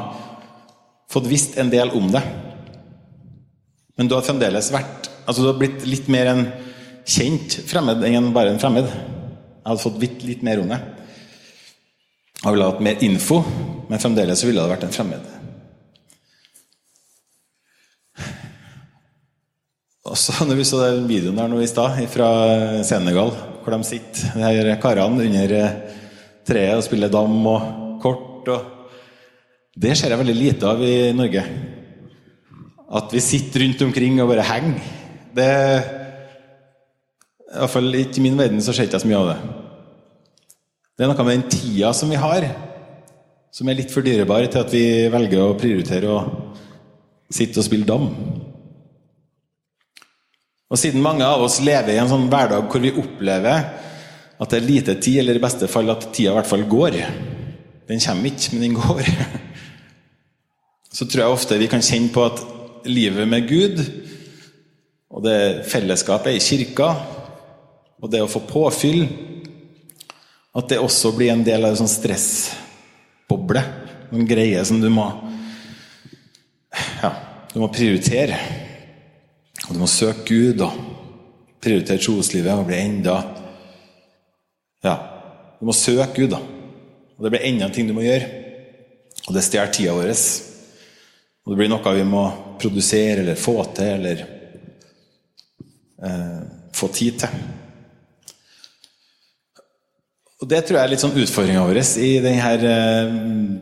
fått 1.08 1.28
visst 1.30 1.56
en 1.56 1.70
del 1.72 1.94
om 1.96 2.10
det. 2.12 2.20
Men 3.96 4.10
du 4.10 4.14
har 4.18 4.26
fremdeles 4.26 4.72
vært 4.74 5.08
Altså, 5.28 5.42
du 5.42 5.50
har 5.50 5.58
blitt 5.60 5.82
litt 5.84 6.06
mer 6.08 6.30
en 6.30 6.46
kjent 7.04 7.58
fremmed 7.68 8.00
enn 8.08 8.30
bare 8.32 8.54
en 8.54 8.60
fremmed. 8.60 8.86
Jeg 8.88 9.66
hadde 9.66 9.82
fått 9.82 9.98
vidt 10.00 10.22
litt 10.24 10.44
mer 10.46 10.62
om 10.62 10.70
det. 10.72 10.78
Jeg 12.38 12.54
ville 12.54 12.68
hatt 12.70 12.80
mer 12.86 13.04
info, 13.04 13.42
men 13.90 14.00
fremdeles 14.00 14.44
ville 14.46 14.62
det 14.62 14.72
vært 14.72 14.86
en 14.86 14.94
fremmed. 14.94 15.26
Og 20.08 20.16
så 20.16 20.46
når 20.48 20.62
vi 20.62 20.64
så 20.64 20.80
den 20.86 21.04
videoen 21.10 21.36
der 21.36 21.52
nå 21.52 21.60
i 21.60 21.68
stad 21.68 22.00
fra 22.08 22.30
Senegal, 22.88 23.34
hvor 23.68 23.76
de 23.76 23.84
sitter, 23.84 24.32
de 24.34 24.48
her 24.48 24.80
karene 24.80 25.26
under 25.28 25.54
treet 26.48 26.78
og 26.78 26.84
spiller 26.86 27.12
dam 27.12 27.36
og 27.52 27.98
kort 28.02 28.48
og 28.48 28.74
Det 29.78 29.92
ser 29.94 30.10
jeg 30.10 30.18
veldig 30.18 30.34
lite 30.34 30.66
av 30.66 30.80
i 30.82 31.12
Norge. 31.14 31.42
At 32.98 33.12
vi 33.14 33.20
sitter 33.22 33.62
rundt 33.62 33.84
omkring 33.86 34.16
og 34.18 34.32
bare 34.32 34.46
henger. 34.48 34.80
Det 35.36 35.50
i 37.48 37.60
hvert 37.60 37.70
fall 37.70 37.94
ikke 37.94 38.18
i 38.18 38.24
min 38.24 38.40
verden 38.40 38.64
så 38.64 38.74
ser 38.74 38.88
ikke 38.88 38.98
så 38.98 39.08
mye 39.08 39.20
av 39.20 39.28
det. 39.30 39.36
Det 40.98 41.04
er 41.04 41.12
noe 41.12 41.28
med 41.28 41.36
den 41.36 41.46
tida 41.52 41.92
som 41.94 42.10
vi 42.10 42.18
har, 42.18 42.48
som 43.54 43.70
er 43.70 43.78
litt 43.78 43.94
for 43.94 44.02
dyrebar 44.02 44.48
til 44.50 44.64
at 44.64 44.74
vi 44.74 44.84
velger 45.12 45.44
å 45.44 45.56
prioritere 45.60 46.10
å 46.10 46.18
sitte 47.30 47.62
og 47.62 47.68
spille 47.68 47.86
dam. 47.86 48.10
Og 50.68 50.76
siden 50.76 51.04
mange 51.04 51.24
av 51.24 51.40
oss 51.40 51.60
lever 51.64 51.94
i 51.94 52.00
en 52.00 52.10
sånn 52.10 52.28
hverdag 52.28 52.66
hvor 52.68 52.82
vi 52.84 52.92
opplever 52.92 53.70
at 54.38 54.52
det 54.52 54.58
er 54.60 54.68
lite 54.68 54.94
tid, 55.00 55.22
eller 55.22 55.38
i 55.38 55.42
beste 55.42 55.66
fall 55.70 55.88
at 55.90 56.10
tida 56.12 56.30
i 56.30 56.36
hvert 56.36 56.50
fall 56.50 56.66
går 56.70 56.98
Den 57.88 58.02
kommer 58.04 58.28
ikke, 58.28 58.52
men 58.52 58.66
den 58.66 58.76
går. 58.76 59.08
Så 60.96 61.06
tror 61.08 61.24
jeg 61.24 61.38
ofte 61.38 61.58
vi 61.58 61.70
kan 61.72 61.82
kjenne 61.84 62.12
på 62.12 62.26
at 62.26 62.42
livet 62.88 63.28
med 63.28 63.48
Gud, 63.48 63.80
og 65.08 65.24
det 65.24 65.64
fellesskapet 65.68 66.36
i 66.36 66.42
kirka, 66.44 66.92
og 67.98 68.12
det 68.12 68.20
å 68.22 68.30
få 68.30 68.44
påfyll 68.46 69.08
At 70.54 70.68
det 70.70 70.78
også 70.78 71.10
blir 71.16 71.32
en 71.32 71.42
del 71.42 71.64
av 71.64 71.72
en 71.72 71.80
sånn 71.80 71.90
stressboble. 71.90 73.62
En 74.14 74.28
greie 74.28 74.62
som 74.64 74.78
du 74.80 74.86
må 74.92 75.08
Ja, 77.02 77.10
du 77.52 77.58
må 77.62 77.72
prioritere. 77.72 78.38
Og 79.68 79.76
du 79.76 79.82
må 79.82 79.88
søke 79.90 80.24
Gud 80.28 80.62
og 80.64 80.76
prioritere 81.60 82.00
troslivet 82.00 82.54
og 82.54 82.68
bli 82.68 82.78
enda 82.80 83.18
Ja, 84.84 84.94
du 85.58 85.66
må 85.66 85.74
søke 85.74 86.22
Gud, 86.22 86.30
da. 86.32 86.38
Og 87.18 87.24
det 87.24 87.32
blir 87.34 87.48
enda 87.48 87.66
en 87.66 87.74
ting 87.74 87.88
du 87.88 87.96
må 87.96 88.04
gjøre. 88.04 88.28
Og 89.26 89.34
det 89.34 89.42
stjeler 89.44 89.72
tida 89.74 89.96
vår. 89.96 90.12
Og 90.14 91.52
det 91.52 91.58
blir 91.58 91.70
noe 91.72 91.94
vi 91.96 92.04
må 92.06 92.24
produsere 92.62 93.24
eller 93.24 93.40
få 93.40 93.56
til 93.74 93.90
eller 93.98 94.22
eh, 96.06 96.42
få 96.78 96.90
tid 96.94 97.18
til. 97.24 97.40
Og 100.48 100.52
Det 100.54 100.62
tror 100.64 100.78
jeg 100.78 100.86
er 100.86 100.90
litt 100.94 101.02
sånn 101.02 101.18
utfordringa 101.20 101.62
vår 101.68 101.78
i 102.00 102.12
denne 102.24 102.52
eh, 102.64 103.10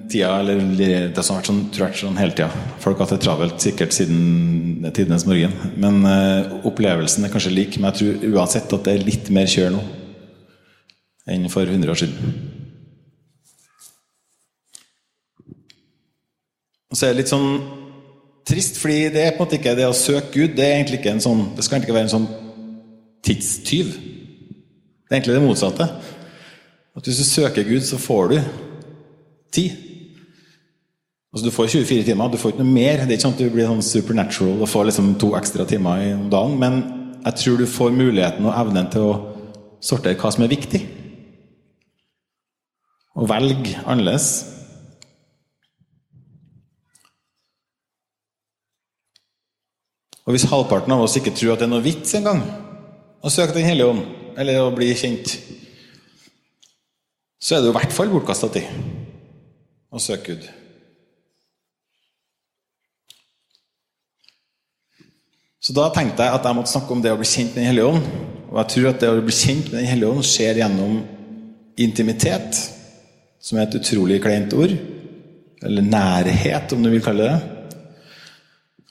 tida. 0.07 0.37
Eller 0.38 0.61
det 1.11 1.25
som 1.26 1.35
har 1.35 1.40
vært 1.40 1.49
sånn, 1.50 1.64
tror 1.75 1.88
jeg, 1.88 1.99
sånn 1.99 2.21
hele 2.21 2.31
tida. 2.38 2.47
Folk 2.78 3.00
har 3.00 3.09
hatt 3.09 3.16
det 3.16 3.25
travelt 3.25 3.59
sikkert 3.64 3.97
siden 3.97 4.87
tidenes 4.95 5.26
morgen. 5.26 5.50
Men 5.83 5.99
uh, 6.07 6.62
opplevelsen 6.71 7.26
er 7.26 7.35
kanskje 7.35 7.57
lik. 7.57 7.81
Men 7.81 7.90
jeg 7.90 7.99
tror 7.99 8.38
uansett 8.38 8.71
at 8.71 8.87
det 8.87 8.95
er 8.95 9.02
litt 9.02 9.33
mer 9.35 9.50
kjør 9.50 9.75
nå 9.75 9.83
enn 11.35 11.50
for 11.50 11.66
100 11.66 11.90
år 11.90 12.02
siden. 12.05 12.38
Og 16.87 16.95
så 16.95 17.09
er 17.09 17.16
det 17.16 17.25
litt 17.25 17.35
sånn 17.35 17.50
trist, 18.47 18.78
fordi 18.78 19.09
det 19.11 19.25
er 19.25 19.33
på 19.35 19.43
en 19.43 19.49
måte 19.49 19.59
ikke 19.59 19.75
det 19.75 19.90
å 19.90 20.02
søke 20.07 20.37
Gud. 20.38 20.55
Det 20.55 20.62
er 20.62 20.78
egentlig 20.78 21.02
ikke 21.02 21.19
en 21.19 21.26
sånn, 21.33 21.49
det 21.57 21.66
skal 21.66 21.81
egentlig 21.81 21.90
ikke 21.90 21.99
være 21.99 22.12
en 22.12 22.19
sånn 22.21 22.35
tidstyv. 23.26 23.97
Det 23.99 25.11
er 25.11 25.19
egentlig 25.19 25.35
det 25.40 25.49
motsatte. 25.50 25.95
At 26.96 27.04
hvis 27.04 27.20
du 27.20 27.24
søker 27.28 27.66
Gud, 27.68 27.82
så 27.84 27.98
får 28.00 28.28
du 28.32 28.38
tid. 29.52 29.70
Altså 31.32 31.44
Du 31.44 31.52
får 31.52 31.66
24 31.66 32.04
timer, 32.04 32.30
du 32.32 32.38
får 32.40 32.54
ikke 32.54 32.64
noe 32.64 32.72
mer. 32.72 33.02
Det 33.04 33.12
er 33.12 33.18
ikke 33.18 33.26
sånn 33.26 33.34
at 33.36 33.42
du 33.44 33.50
blir 33.52 33.68
sånn 33.68 33.84
supernatural 33.84 34.62
og 34.64 34.70
får 34.72 34.88
liksom 34.88 35.14
to 35.20 35.34
ekstra 35.36 35.66
timer 35.68 36.00
i 36.00 36.12
dagen. 36.32 36.58
Men 36.60 36.78
jeg 37.26 37.42
tror 37.42 37.58
du 37.60 37.66
får 37.68 37.92
muligheten 37.92 38.46
og 38.48 38.56
evnen 38.56 38.88
til 38.92 39.10
å 39.10 39.16
sortere 39.84 40.16
hva 40.16 40.32
som 40.32 40.46
er 40.46 40.54
viktig. 40.54 40.86
og 43.16 43.28
velge 43.30 43.78
annerledes. 43.88 44.44
Og 50.26 50.34
hvis 50.34 50.44
halvparten 50.50 50.92
av 50.92 51.04
oss 51.04 51.16
ikke 51.16 51.32
tror 51.32 51.54
at 51.54 51.62
det 51.62 51.68
er 51.68 51.72
noe 51.72 51.84
vits 51.84 52.16
engang 52.18 52.42
å 53.24 53.32
søke 53.32 53.54
Den 53.56 53.64
hellige 53.64 53.88
ånd, 53.88 54.02
eller 54.36 54.60
å 54.60 54.74
bli 54.74 54.90
kjent, 54.98 55.32
så 57.40 57.57
er 57.57 57.62
det 57.62 57.69
jo 57.69 57.75
i 57.75 57.78
hvert 57.78 57.95
fall 57.95 58.12
bortkasta 58.12 58.49
tid 58.55 58.71
å 59.93 60.00
søke 60.02 60.35
Gud. 60.35 60.47
Så 65.66 65.75
da 65.75 65.88
tenkte 65.90 66.23
jeg 66.23 66.37
at 66.37 66.45
jeg 66.47 66.55
måtte 66.55 66.71
snakke 66.71 66.95
om 66.95 67.00
det 67.02 67.11
å 67.11 67.19
bli 67.19 67.26
kjent 67.26 67.57
med 67.57 67.64
Den 67.64 67.71
hellige 67.73 67.90
ånd. 67.90 68.05
Og 68.52 68.59
jeg 68.61 68.71
tror 68.73 68.88
at 68.93 69.00
det 69.02 69.09
å 69.11 69.23
bli 69.25 69.35
kjent 69.35 69.71
med 69.73 69.81
Den 69.81 69.88
hellige 69.90 70.11
ånd 70.14 70.26
skjer 70.26 70.61
gjennom 70.61 71.00
intimitet, 71.83 72.61
som 73.43 73.59
er 73.59 73.66
et 73.66 73.78
utrolig 73.81 74.21
kleint 74.23 74.55
ord. 74.55 74.76
Eller 75.66 75.83
nærhet, 75.83 76.73
om 76.76 76.85
du 76.85 76.93
vil 76.93 77.02
kalle 77.02 77.26
det. 77.26 77.40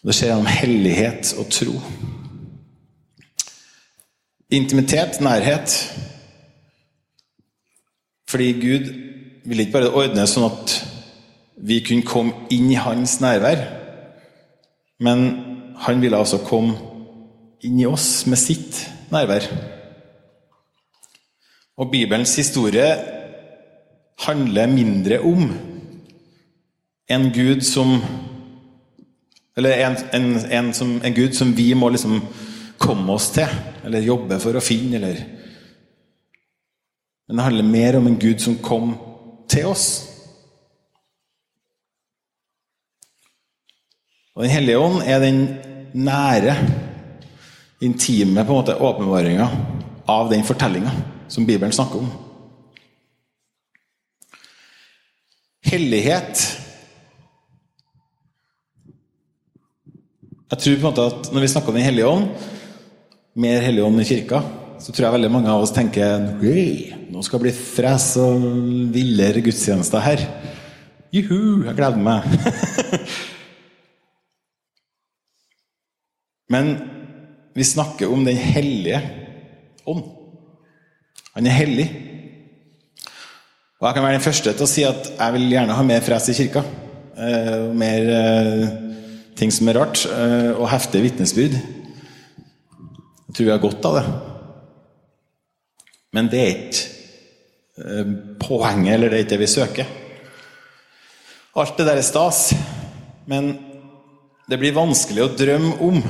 Det 0.03 0.17
skjer 0.17 0.33
gjennom 0.33 0.51
hellighet 0.51 1.31
og 1.39 1.47
tro. 1.53 1.77
Intimitet, 4.53 5.21
nærhet. 5.23 5.79
Fordi 8.29 8.51
Gud 8.59 8.89
ville 9.45 9.65
ikke 9.65 9.77
bare 9.77 9.93
ordne 9.93 10.25
sånn 10.29 10.47
at 10.49 10.75
vi 11.65 11.79
kunne 11.85 12.07
komme 12.07 12.47
inn 12.53 12.71
i 12.73 12.79
hans 12.79 13.19
nærvær, 13.23 13.61
men 14.99 15.25
han 15.85 16.01
ville 16.01 16.17
altså 16.17 16.41
komme 16.43 16.75
inn 17.65 17.79
i 17.79 17.87
oss 17.87 18.25
med 18.29 18.39
sitt 18.39 18.81
nærvær. 19.13 19.47
Og 21.77 21.91
Bibelens 21.91 22.35
historie 22.39 22.87
handler 24.25 24.71
mindre 24.71 25.19
om 25.19 25.49
en 27.11 27.31
Gud 27.33 27.61
som 27.61 27.99
Eller 29.57 29.71
en, 29.87 29.93
en, 30.13 30.25
en, 30.51 30.73
som, 30.73 30.89
en 31.03 31.13
Gud 31.15 31.31
som 31.31 31.53
vi 31.57 31.69
må 31.73 31.87
liksom 31.89 32.17
komme 32.77 33.13
oss 33.13 33.29
til, 33.31 33.47
eller 33.87 34.03
jobbe 34.03 34.35
for 34.43 34.57
å 34.59 34.63
finne, 34.63 34.97
eller 34.97 35.21
Men 37.27 37.37
det 37.37 37.43
handler 37.43 37.63
mer 37.63 37.97
om 37.97 38.07
en 38.07 38.19
Gud 38.19 38.41
som 38.41 38.57
kom 38.61 38.93
til 39.49 39.65
oss. 39.71 39.87
Og 44.35 44.43
Den 44.43 44.51
hellige 44.51 44.79
ånd 44.79 45.01
er 45.07 45.23
den 45.23 45.39
nære, 45.95 46.57
intime 47.81 48.43
på 48.43 48.51
en 48.51 48.59
måte 48.59 48.75
åpenbaringa 48.81 49.47
av 50.09 50.29
den 50.31 50.43
fortellinga 50.47 50.91
som 51.31 51.45
Bibelen 51.47 51.73
snakker 51.75 52.03
om. 52.03 52.11
Hellighet 55.65 56.61
Jeg 60.45 60.61
tror 60.61 60.75
på 60.75 60.77
en 60.77 60.85
måte 60.85 61.05
at 61.09 61.31
Når 61.33 61.41
vi 61.41 61.47
snakker 61.49 61.73
om 61.73 61.79
Den 61.79 61.87
hellige 61.87 62.07
ånd, 62.07 62.27
mer 63.35 63.63
Hellige 63.65 63.85
ånd 63.85 64.01
i 64.01 64.05
kirka, 64.07 64.43
så 64.79 64.91
tror 64.91 65.05
jeg 65.05 65.13
veldig 65.15 65.33
mange 65.33 65.51
av 65.51 65.61
oss 65.63 65.73
tenker 65.75 66.19
nå 66.35 67.19
skal 67.23 67.39
det 67.39 67.45
bli 67.45 67.53
fres 67.55 68.17
og 68.21 68.33
villere 68.93 69.41
gudstjenester 69.45 69.99
her. 70.03 70.19
Juhu, 71.15 71.63
jeg 71.63 71.75
gleder 71.77 72.01
meg. 72.01 72.21
Men 76.53 76.65
vi 77.55 77.63
snakker 77.63 78.11
om 78.11 78.25
Den 78.27 78.37
hellige 78.37 78.99
ånd. 79.87 80.03
Han 81.35 81.47
er 81.47 81.55
hellig. 81.55 81.87
Og 83.79 83.87
jeg 83.87 83.95
kan 83.95 84.05
være 84.05 84.17
den 84.17 84.25
første 84.25 84.53
til 84.55 84.65
å 84.65 84.69
si 84.69 84.83
at 84.87 85.09
jeg 85.13 85.33
vil 85.35 85.51
gjerne 85.51 85.77
ha 85.77 85.83
mer 85.87 86.01
fres 86.03 86.29
i 86.31 86.37
kirka. 86.37 86.61
Eh, 87.15 87.65
mer 87.75 88.01
eh, 88.11 88.63
ting 89.39 89.51
som 89.51 89.67
er 89.71 89.77
rart, 89.79 89.97
eh, 90.07 90.51
og 90.55 90.71
heftige 90.71 91.03
vitnesbyrd. 91.07 91.55
Jeg 93.25 93.35
tror 93.35 93.45
vi 93.45 93.53
har 93.53 93.63
godt 93.63 93.87
av 93.87 93.93
det. 93.99 94.05
Men 96.15 96.31
det 96.31 96.41
er 96.41 96.51
ikke 96.53 96.83
eh, 97.83 98.11
poenget, 98.39 98.93
eller 98.95 99.11
det 99.11 99.17
er 99.17 99.25
ikke 99.25 99.33
det 99.35 99.41
vi 99.43 99.51
søker. 99.51 99.93
Alt 101.55 101.77
det 101.79 101.87
der 101.87 101.99
er 101.99 102.07
stas, 102.07 102.49
men 103.27 103.53
det 104.47 104.59
blir 104.61 104.75
vanskelig 104.75 105.23
å 105.23 105.33
drømme 105.33 105.75
om 105.83 106.01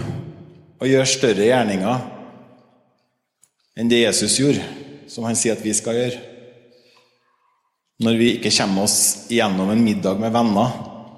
å 0.81 0.89
gjøre 0.89 1.09
større 1.09 1.47
gjerninger 1.47 2.11
enn 3.75 3.91
det 3.91 4.01
Jesus 4.03 4.39
gjorde, 4.39 4.63
som 5.11 5.25
han 5.27 5.37
sier 5.37 5.55
at 5.55 5.63
vi 5.63 5.73
skal 5.75 5.97
gjøre. 5.99 6.21
Når 8.05 8.17
vi 8.19 8.29
ikke 8.35 8.51
kommer 8.57 8.85
oss 8.85 9.27
gjennom 9.31 9.71
en 9.71 9.83
middag 9.83 10.19
med 10.19 10.33
venner 10.35 10.73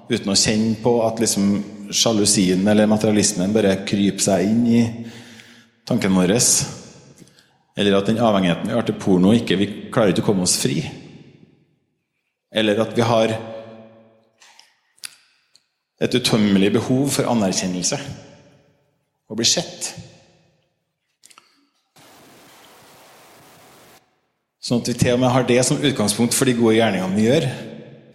uten 0.08 0.32
å 0.32 0.38
kjenne 0.38 0.78
på 0.82 0.92
at 1.04 1.20
liksom 1.22 1.48
sjalusien 1.90 2.66
eller 2.68 2.88
materialismen 2.90 3.54
bare 3.54 3.80
kryper 3.88 4.24
seg 4.24 4.48
inn 4.48 4.66
i 4.68 4.82
tanken 5.88 6.14
vår. 6.14 6.36
Eller 7.78 7.94
at 7.94 8.08
den 8.10 8.18
avhengigheten 8.18 8.66
vi 8.66 8.74
har 8.74 8.86
til 8.86 8.98
porno, 8.98 9.30
ikke 9.36 9.58
vi 9.60 9.68
klarer 9.94 10.10
ikke 10.10 10.24
å 10.24 10.28
komme 10.32 10.46
oss 10.48 10.56
fri. 10.58 10.80
Eller 12.50 12.80
at 12.82 12.96
vi 12.96 13.06
har 13.06 13.34
et 16.02 16.14
utømmelig 16.14 16.72
behov 16.74 17.06
for 17.14 17.30
anerkjennelse. 17.30 18.00
Å 19.28 19.36
bli 19.38 19.46
sett. 19.46 19.92
Sånn 24.58 24.82
at 24.82 24.90
vi 24.90 24.98
til 24.98 25.14
og 25.14 25.22
med 25.22 25.32
har 25.32 25.46
det 25.46 25.62
som 25.66 25.78
utgangspunkt 25.78 26.34
for 26.34 26.50
de 26.50 26.58
gode 26.58 26.78
gjerningene 26.80 27.14
vi 27.14 27.28
gjør. 27.28 27.50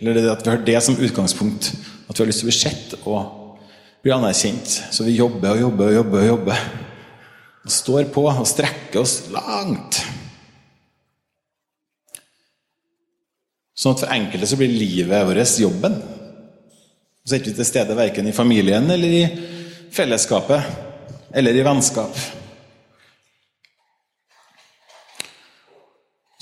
Eller 0.02 0.19
det 0.19 0.32
at 0.34 0.43
vi 0.43 0.52
har 0.52 0.65
det 0.67 0.80
som 0.84 0.99
utgangspunkt 0.99 1.71
at 1.71 2.17
vi 2.17 2.19
har 2.19 2.30
lyst 2.30 2.43
til 2.43 2.49
å 2.49 2.52
bli 2.52 2.60
sett 2.60 2.95
og 3.04 3.60
bli 4.04 4.12
anerkjent. 4.12 4.80
Så 4.91 5.08
vi 5.08 5.15
jobber 5.15 5.56
og 5.56 5.69
jobber 5.69 5.93
og 5.93 6.02
jobber. 6.02 6.26
Og 6.26 6.34
jobber. 6.34 6.65
Og 7.63 7.71
står 7.71 8.10
på 8.12 8.26
og 8.28 8.47
strekker 8.47 9.02
oss 9.02 9.30
langt. 9.32 10.02
Sånn 13.73 13.95
at 13.95 14.04
for 14.04 14.13
enkelte 14.15 14.47
så 14.47 14.60
blir 14.60 14.71
livet 14.71 15.26
vårt 15.28 15.58
jobben. 15.60 15.97
Så 17.23 17.36
er 17.36 17.41
ikke 17.41 17.54
vi 17.54 17.58
til 17.62 17.67
stede 17.67 17.95
verken 17.97 18.28
i 18.28 18.36
familien 18.36 18.89
eller 18.91 19.15
i 19.15 19.23
fellesskapet 19.93 21.34
eller 21.34 21.56
i 21.56 21.65
vennskap. 21.65 22.17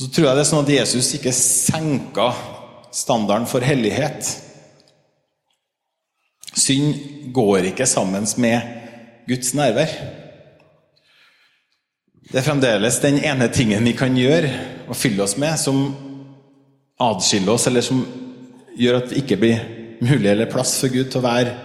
Så 0.01 0.09
tror 0.09 0.27
jeg 0.27 0.37
det 0.37 0.41
er 0.41 0.49
sånn 0.49 0.63
at 0.65 0.73
Jesus 0.73 1.11
ikke 1.13 1.33
senka 1.37 2.31
standarden 2.91 3.45
for 3.49 3.61
hellighet. 3.61 4.25
Synd 6.57 7.29
går 7.31 7.69
ikke 7.69 7.85
sammen 7.87 8.25
med 8.41 8.65
Guds 9.29 9.53
nærvær. 9.55 9.93
Det 12.29 12.37
er 12.37 12.45
fremdeles 12.45 12.99
den 13.01 13.17
ene 13.25 13.47
tingen 13.49 13.85
vi 13.87 13.95
kan 13.97 14.13
gjøre 14.17 14.51
og 14.85 14.97
fylle 14.97 15.23
oss 15.25 15.37
med, 15.41 15.57
som 15.57 15.79
adskiller 17.01 17.55
oss, 17.55 17.65
eller 17.67 17.81
som 17.85 18.03
gjør 18.77 18.99
at 18.99 19.09
det 19.09 19.23
ikke 19.23 19.39
blir 19.41 19.63
mulig 20.01 20.29
eller 20.29 20.49
plass 20.51 20.75
for 20.81 20.93
Gud 20.93 21.09
til 21.09 21.21
å 21.21 21.25
være 21.25 21.55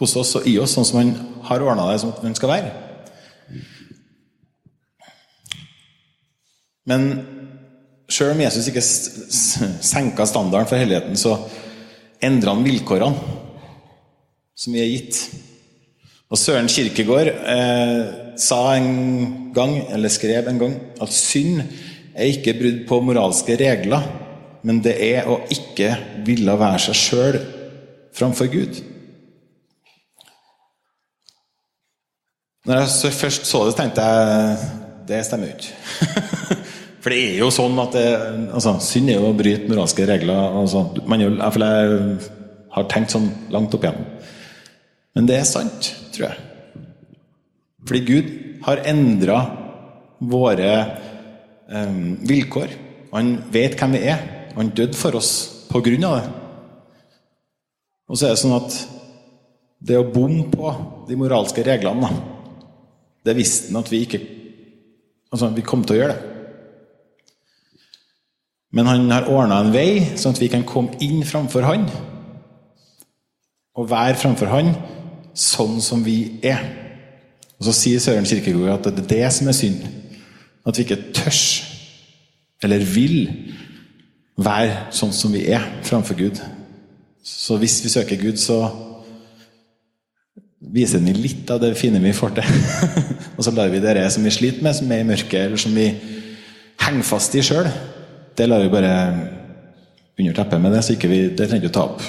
hos 0.00 0.16
oss 0.20 0.34
og 0.36 0.48
i 0.50 0.56
oss, 0.60 0.74
sånn 0.76 0.86
som 0.88 1.00
han 1.00 1.12
har 1.48 1.64
ordna 1.64 1.86
det 1.90 2.00
som 2.02 2.12
han 2.20 2.36
skal 2.36 2.52
være. 2.52 2.72
Men 6.84 7.06
sjøl 8.12 8.34
om 8.34 8.42
Jesus 8.44 8.68
ikke 8.68 8.84
senka 8.84 10.26
standarden 10.28 10.68
for 10.68 10.80
helligheten, 10.80 11.16
så 11.16 11.38
endra 12.24 12.52
han 12.52 12.66
vilkårene 12.66 13.40
som 14.54 14.76
vi 14.76 14.82
er 14.82 14.92
gitt. 14.92 15.22
Og 16.28 16.38
Søren 16.40 16.68
Kirkegård 16.70 17.30
eh, 17.30 18.02
sa 18.40 18.60
en 18.76 19.40
gang, 19.54 19.76
eller 19.94 20.12
skrev 20.12 20.48
en 20.50 20.60
gang, 20.60 20.76
at 21.02 21.14
synd 21.14 21.62
er 22.14 22.30
ikke 22.30 22.56
brudd 22.58 22.80
på 22.88 23.00
moralske 23.06 23.56
regler, 23.60 24.06
men 24.64 24.80
det 24.84 24.94
er 25.02 25.28
å 25.28 25.40
ikke 25.52 25.90
ville 26.26 26.56
være 26.58 26.80
seg 26.86 26.98
sjøl 26.98 27.40
framfor 28.16 28.48
Gud. 28.52 28.80
Når 32.64 32.80
jeg 32.80 33.12
først 33.12 33.44
så 33.48 33.66
det, 33.66 33.74
tenkte 33.76 34.04
jeg 34.08 34.70
det 35.08 35.20
stemmer 35.26 35.50
jo 35.50 35.56
ikke. 35.58 36.22
For 37.04 37.12
det 37.12 37.18
er 37.20 37.34
jo 37.42 37.50
sånn 37.52 37.76
at 37.82 37.92
det, 37.92 38.06
altså, 38.56 38.78
synd 38.80 39.12
er 39.12 39.18
jo 39.18 39.28
å 39.28 39.36
bryte 39.36 39.68
moralske 39.68 40.06
regler. 40.08 40.56
Altså, 40.62 40.86
man, 41.04 41.20
jeg, 41.20 41.34
jeg 41.36 42.14
har 42.72 42.86
tenkt 42.88 43.12
sånn 43.12 43.28
langt 43.52 43.76
opp 43.76 43.84
igjennom. 43.84 44.06
Men 45.14 45.28
det 45.28 45.36
er 45.36 45.44
sant, 45.48 45.90
tror 46.14 46.30
jeg. 46.30 46.53
Fordi 47.84 48.00
Gud 48.08 48.30
har 48.64 48.84
endra 48.88 49.38
våre 50.24 50.70
eh, 51.68 51.98
vilkår. 52.24 52.76
Han 53.14 53.36
vet 53.52 53.76
hvem 53.78 53.96
vi 53.96 54.04
er, 54.10 54.24
han 54.54 54.72
døde 54.74 54.96
for 54.98 55.16
oss 55.18 55.32
på 55.70 55.82
grunn 55.84 56.06
av 56.08 56.18
det. 56.20 56.30
Og 58.10 58.18
så 58.18 58.28
er 58.28 58.34
det 58.34 58.42
sånn 58.42 58.56
at 58.56 58.76
det 59.84 59.98
å 60.00 60.06
bomme 60.08 60.46
på 60.52 60.70
de 61.08 61.16
moralske 61.18 61.64
reglene, 61.66 62.10
det 63.24 63.36
visste 63.36 63.72
han 63.72 63.82
at 63.84 63.92
vi 63.92 64.06
ikke 64.06 64.24
Altså, 65.34 65.48
vi 65.50 65.64
kom 65.66 65.80
til 65.82 65.96
å 65.96 65.98
gjøre 65.98 66.12
det. 66.14 66.34
Men 68.70 68.86
han 68.86 69.08
har 69.10 69.24
ordna 69.26 69.56
en 69.64 69.72
vei, 69.74 70.14
sånn 70.14 70.36
at 70.36 70.38
vi 70.38 70.46
kan 70.52 70.62
komme 70.62 70.94
inn 71.02 71.24
framfor 71.26 71.66
han. 71.66 71.88
Og 73.74 73.88
være 73.90 74.14
framfor 74.20 74.52
han 74.52 74.70
sånn 75.34 75.80
som 75.82 76.04
vi 76.06 76.38
er. 76.46 76.83
Og 77.58 77.68
så 77.68 77.74
sier 77.76 78.02
Søren 78.02 78.26
Kirkegård 78.28 78.72
at 78.78 78.88
det 78.90 79.04
er 79.04 79.12
det 79.12 79.32
som 79.36 79.48
er 79.48 79.56
synd. 79.56 79.84
At 80.66 80.78
vi 80.78 80.86
ikke 80.86 81.12
tørs, 81.14 81.44
eller 82.64 82.82
vil, 82.94 83.28
være 84.34 84.88
sånn 84.94 85.12
som 85.14 85.30
vi 85.34 85.44
er 85.54 85.62
framfor 85.86 86.18
Gud. 86.18 86.40
Så 87.24 87.56
hvis 87.60 87.78
vi 87.84 87.92
søker 87.92 88.18
Gud, 88.18 88.40
så 88.40 88.58
viser 90.74 91.02
vi 91.04 91.14
litt 91.14 91.50
av 91.52 91.60
det 91.62 91.74
fine 91.78 92.00
vi 92.02 92.14
får 92.16 92.34
til. 92.40 92.56
og 93.36 93.44
så 93.46 93.54
lar 93.54 93.70
vi 93.70 93.82
det 93.84 93.94
som 94.12 94.26
vi 94.26 94.34
sliter 94.34 94.64
med, 94.64 94.74
som 94.76 94.90
er 94.90 95.04
i 95.04 95.08
mørket, 95.08 95.38
eller 95.44 95.60
som 95.60 95.76
vi 95.76 95.86
henger 96.82 97.06
fast 97.06 97.36
i 97.38 97.44
sjøl, 97.44 97.70
det 98.34 98.48
lar 98.50 98.64
vi 98.64 98.72
bare 98.72 98.92
under 100.18 100.34
teppet 100.34 100.62
med 100.62 100.74
det, 100.74 100.82
så 100.84 100.94
ikke 100.94 101.10
vi, 101.10 101.22
det 101.30 101.46
trenger 101.48 101.68
vi 101.68 101.70
å 101.70 101.74
ta 101.74 101.86
opp. 101.86 102.02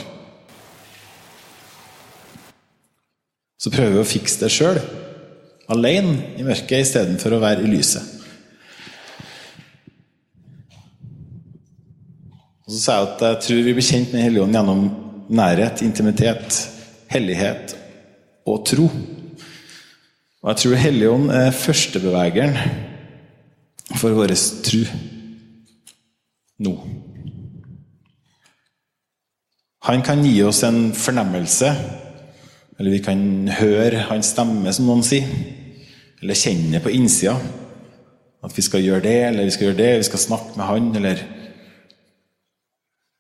Så 3.62 3.72
prøver 3.74 3.96
vi 3.96 4.02
å 4.02 4.08
fikse 4.08 4.42
det 4.42 4.52
sjøl, 4.54 4.82
alene 5.72 6.36
i 6.38 6.46
mørket, 6.46 6.84
istedenfor 6.84 7.36
å 7.36 7.42
være 7.42 7.66
i 7.66 7.72
lyset. 7.72 8.12
Og 12.66 12.74
Så 12.74 12.80
sa 12.82 12.98
jeg 12.98 13.10
at 13.10 13.26
jeg 13.28 13.42
tror 13.46 13.66
vi 13.66 13.74
blir 13.78 13.86
kjent 13.86 14.14
med 14.14 14.26
Helligånden 14.26 14.58
gjennom 14.58 14.86
nærhet, 15.30 15.84
intimitet, 15.86 16.62
hellighet 17.14 17.76
og 18.46 18.66
tro. 18.66 18.90
Og 18.90 20.50
jeg 20.52 20.62
tror 20.62 20.82
Helligånden 20.82 21.34
er 21.34 21.54
førstebevegeren 21.54 22.58
for 24.02 24.18
vår 24.18 24.34
tro 24.66 24.82
nå. 26.66 26.74
Han 29.86 30.02
kan 30.02 30.24
gi 30.26 30.40
oss 30.42 30.64
en 30.66 30.94
fornemmelse, 30.98 31.70
eller 32.80 32.92
vi 32.92 33.04
kan 33.06 33.20
høre 33.60 34.08
hans 34.10 34.32
stemme, 34.34 34.74
som 34.74 34.88
noen 34.90 35.06
sier. 35.06 35.30
Eller 36.26 36.42
kjenne 36.42 36.82
på 36.82 36.90
innsida 36.90 37.36
at 38.46 38.54
vi 38.58 38.64
skal 38.66 38.82
gjøre 38.82 39.04
det, 39.06 39.18
eller 39.28 39.46
vi 39.46 39.54
skal 39.54 39.68
gjøre 39.68 39.78
det, 39.78 39.92
vi 40.00 40.08
skal 40.08 40.22
snakke 40.22 40.58
med 40.58 40.66
han, 40.66 40.88
eller 40.98 41.22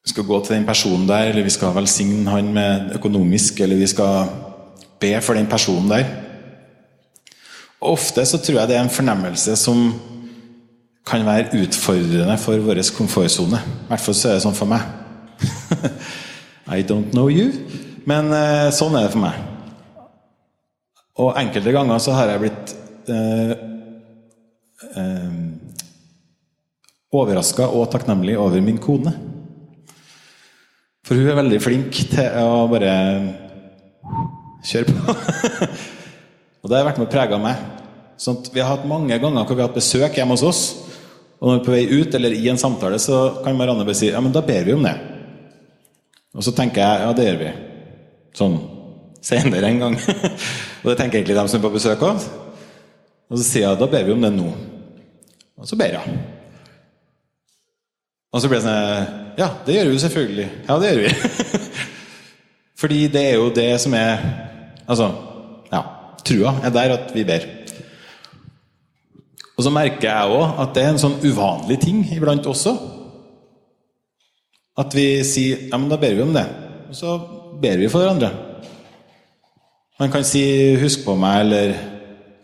vi 0.06 0.12
skal 0.12 0.26
gå 0.26 0.40
til 0.42 0.56
den 0.56 0.66
personen 0.66 1.08
der, 1.10 1.30
eller 1.30 1.46
vi 1.46 1.54
skal 1.54 1.74
velsigne 1.76 2.30
han 2.30 2.52
med 2.54 2.92
økonomisk, 2.98 3.62
eller 3.62 3.78
vi 3.78 3.88
skal 3.90 4.30
be 5.02 5.14
for 5.22 5.38
den 5.38 5.50
personen 5.50 5.90
der. 5.90 6.06
Og 7.82 7.92
Ofte 7.96 8.26
så 8.26 8.38
tror 8.42 8.60
jeg 8.60 8.70
det 8.70 8.78
er 8.78 8.86
en 8.86 8.94
fornemmelse 8.98 9.56
som 9.58 9.88
kan 11.06 11.26
være 11.26 11.62
utfordrende 11.62 12.38
for 12.42 12.62
vår 12.66 12.82
komfortsone. 12.98 13.58
I 13.58 13.90
hvert 13.90 14.02
fall 14.02 14.18
så 14.18 14.30
er 14.30 14.40
det 14.40 14.46
sånn 14.46 14.58
for 14.58 14.70
meg. 14.70 14.82
I 16.78 16.82
don't 16.82 17.14
know 17.14 17.30
you. 17.30 17.52
Men 18.10 18.34
eh, 18.34 18.72
sånn 18.74 18.98
er 18.98 19.06
det 19.06 19.14
for 19.14 19.26
meg. 19.26 19.38
Og 21.22 21.38
enkelte 21.40 21.74
ganger 21.74 22.02
så 22.02 22.18
har 22.18 22.34
jeg 22.34 22.42
blitt 22.46 22.75
eh, 23.12 23.54
eh, 24.96 25.38
overraska 27.16 27.68
og 27.68 27.90
takknemlig 27.94 28.38
over 28.40 28.62
min 28.64 28.82
kone. 28.82 29.14
For 31.06 31.18
hun 31.18 31.30
er 31.30 31.38
veldig 31.38 31.62
flink 31.62 32.00
til 32.12 32.38
å 32.42 32.66
bare 32.72 32.94
kjøre 34.66 34.90
på. 34.90 35.16
og 36.62 36.72
det 36.72 36.80
har 36.80 36.88
vært 36.88 37.02
med 37.02 37.08
og 37.08 37.14
prega 37.14 37.40
meg. 37.42 37.62
Sånn 38.18 38.40
vi 38.50 38.64
har 38.64 38.72
hatt 38.72 38.88
mange 38.90 39.18
ganger 39.20 39.44
hvor 39.44 39.54
vi 39.54 39.62
har 39.62 39.70
hatt 39.70 39.78
besøk 39.78 40.18
hjemme 40.18 40.38
hos 40.38 40.46
oss. 40.46 40.64
Og 41.38 41.50
når 41.50 41.58
vi 41.58 41.62
er 41.62 41.66
på 41.68 41.76
vei 41.76 42.00
ut 42.02 42.16
eller 42.18 42.34
i 42.34 42.48
en 42.50 42.60
samtale, 42.60 42.98
så 43.02 43.44
kan 43.44 43.58
Marianne 43.58 43.86
bare 43.86 43.98
si 43.98 44.10
ja, 44.10 44.22
men 44.24 44.34
da 44.34 44.42
ber 44.46 44.66
vi 44.66 44.74
om 44.74 44.86
det. 44.86 44.96
Og 46.36 46.44
så 46.44 46.56
tenker 46.56 46.82
jeg 46.82 47.04
ja, 47.04 47.12
det 47.16 47.28
gjør 47.28 47.44
vi. 47.44 47.52
Sånn 48.36 48.58
senere 49.26 49.70
en 49.70 49.84
gang. 49.84 50.00
og 50.82 50.90
det 50.90 50.98
tenker 51.00 51.20
egentlig 51.20 51.38
de 51.38 51.46
som 51.52 51.60
er 51.60 51.68
på 51.68 51.76
besøk 51.76 52.04
òg. 52.08 52.26
Og 53.30 53.40
så 53.40 53.46
sier 53.46 53.66
jeg 53.66 53.80
da 53.80 53.90
ber 53.90 54.06
vi 54.06 54.14
om 54.14 54.24
det 54.24 54.32
nå. 54.36 54.48
Og 55.56 55.70
så 55.70 55.78
ber 55.80 55.98
jeg. 55.98 56.18
Og 58.36 58.42
så 58.44 58.52
blir 58.52 58.60
det 58.60 58.68
sånn 58.68 59.40
Ja, 59.40 59.50
det 59.66 59.78
gjør 59.78 59.92
vi 59.92 60.02
selvfølgelig. 60.04 60.48
Ja, 60.68 60.78
det 60.80 60.92
gjør 60.92 61.04
vi. 61.06 61.62
Fordi 62.82 63.00
det 63.12 63.24
er 63.30 63.38
jo 63.40 63.52
det 63.56 63.70
som 63.84 63.96
er 63.98 64.26
Altså, 64.86 65.10
ja. 65.72 65.82
Trua 66.26 66.52
er 66.66 66.74
der 66.74 66.94
at 66.94 67.14
vi 67.16 67.24
ber. 67.26 67.44
Og 69.56 69.64
så 69.64 69.72
merker 69.74 70.10
jeg 70.10 70.36
òg 70.36 70.60
at 70.62 70.76
det 70.76 70.84
er 70.84 70.92
en 70.94 71.02
sånn 71.02 71.18
uvanlig 71.24 71.78
ting 71.82 72.04
iblant 72.14 72.46
også. 72.50 72.74
At 74.78 74.94
vi 74.98 75.08
sier 75.26 75.68
ja, 75.70 75.80
men 75.80 75.90
da 75.90 76.00
ber 76.02 76.18
vi 76.18 76.26
om 76.26 76.34
det. 76.36 76.44
Og 76.90 76.98
så 76.98 77.16
ber 77.62 77.80
vi 77.80 77.90
for 77.90 78.04
hverandre. 78.04 78.34
Man 80.02 80.12
kan 80.12 80.26
si 80.28 80.44
'husk 80.76 81.06
på 81.06 81.16
meg', 81.16 81.40
eller 81.46 81.95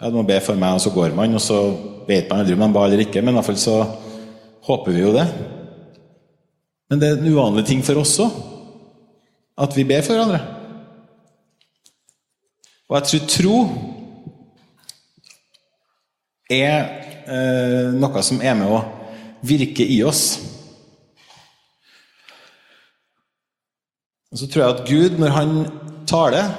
ja, 0.01 0.09
'du 0.09 0.17
må 0.17 0.23
be 0.25 0.39
for 0.41 0.57
meg', 0.57 0.73
og 0.73 0.81
så 0.81 0.89
går 0.89 1.13
man, 1.15 1.35
og 1.37 1.41
så 1.41 1.59
vet 2.07 2.29
man 2.29 2.39
aldri 2.41 2.53
om 2.53 2.63
man 2.65 2.73
ba 2.73 2.85
eller 2.85 3.05
ikke, 3.05 3.21
men 3.21 3.35
iallfall 3.35 3.57
så 3.57 3.75
håper 4.65 4.91
vi 4.91 5.03
jo 5.03 5.13
det. 5.13 5.27
Men 6.89 6.99
det 6.99 7.09
er 7.09 7.19
en 7.19 7.33
uvanlig 7.33 7.65
ting 7.65 7.85
for 7.85 8.01
oss 8.01 8.17
òg, 8.19 8.33
at 9.61 9.77
vi 9.77 9.85
ber 9.85 10.01
for 10.01 10.17
hverandre. 10.17 10.41
Og 12.89 12.97
jeg 12.97 13.07
tror 13.07 13.27
tro 13.31 13.57
er 16.51 16.79
eh, 17.31 17.93
noe 17.95 18.23
som 18.25 18.41
er 18.43 18.57
med 18.59 18.67
å 18.67 18.81
virke 19.47 19.85
i 19.85 20.01
oss. 20.03 20.41
Og 24.31 24.41
så 24.41 24.49
tror 24.49 24.63
jeg 24.63 24.73
at 24.73 24.83
Gud, 24.89 25.17
når 25.21 25.35
han 25.37 25.55
taler, 26.07 26.51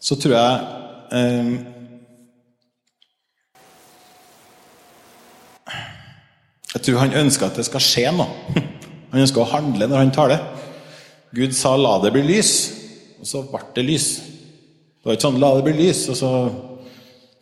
så 0.00 0.18
tror 0.20 0.36
jeg 0.36 0.60
eh, 1.16 1.54
Jeg 6.70 6.84
tror 6.86 7.00
han 7.02 7.16
ønsker 7.24 7.48
at 7.48 7.58
det 7.58 7.66
skal 7.66 7.82
skje 7.82 8.10
noe. 8.14 8.28
Han 9.10 9.24
ønsker 9.24 9.42
å 9.42 9.50
handle 9.50 9.88
når 9.90 10.04
han 10.04 10.12
taler. 10.14 10.42
Gud 11.34 11.54
sa 11.54 11.76
'la 11.76 11.98
det 12.02 12.12
bli 12.14 12.22
lys', 12.22 12.70
og 13.20 13.26
så 13.26 13.42
ble 13.42 13.60
det 13.74 13.84
lys. 13.86 14.08
Det 15.00 15.06
var 15.06 15.16
ikke 15.16 15.26
sånn 15.26 15.40
'la 15.40 15.54
det 15.56 15.64
bli 15.66 15.74
lys', 15.80 16.08
og 16.10 16.16
så 16.16 16.30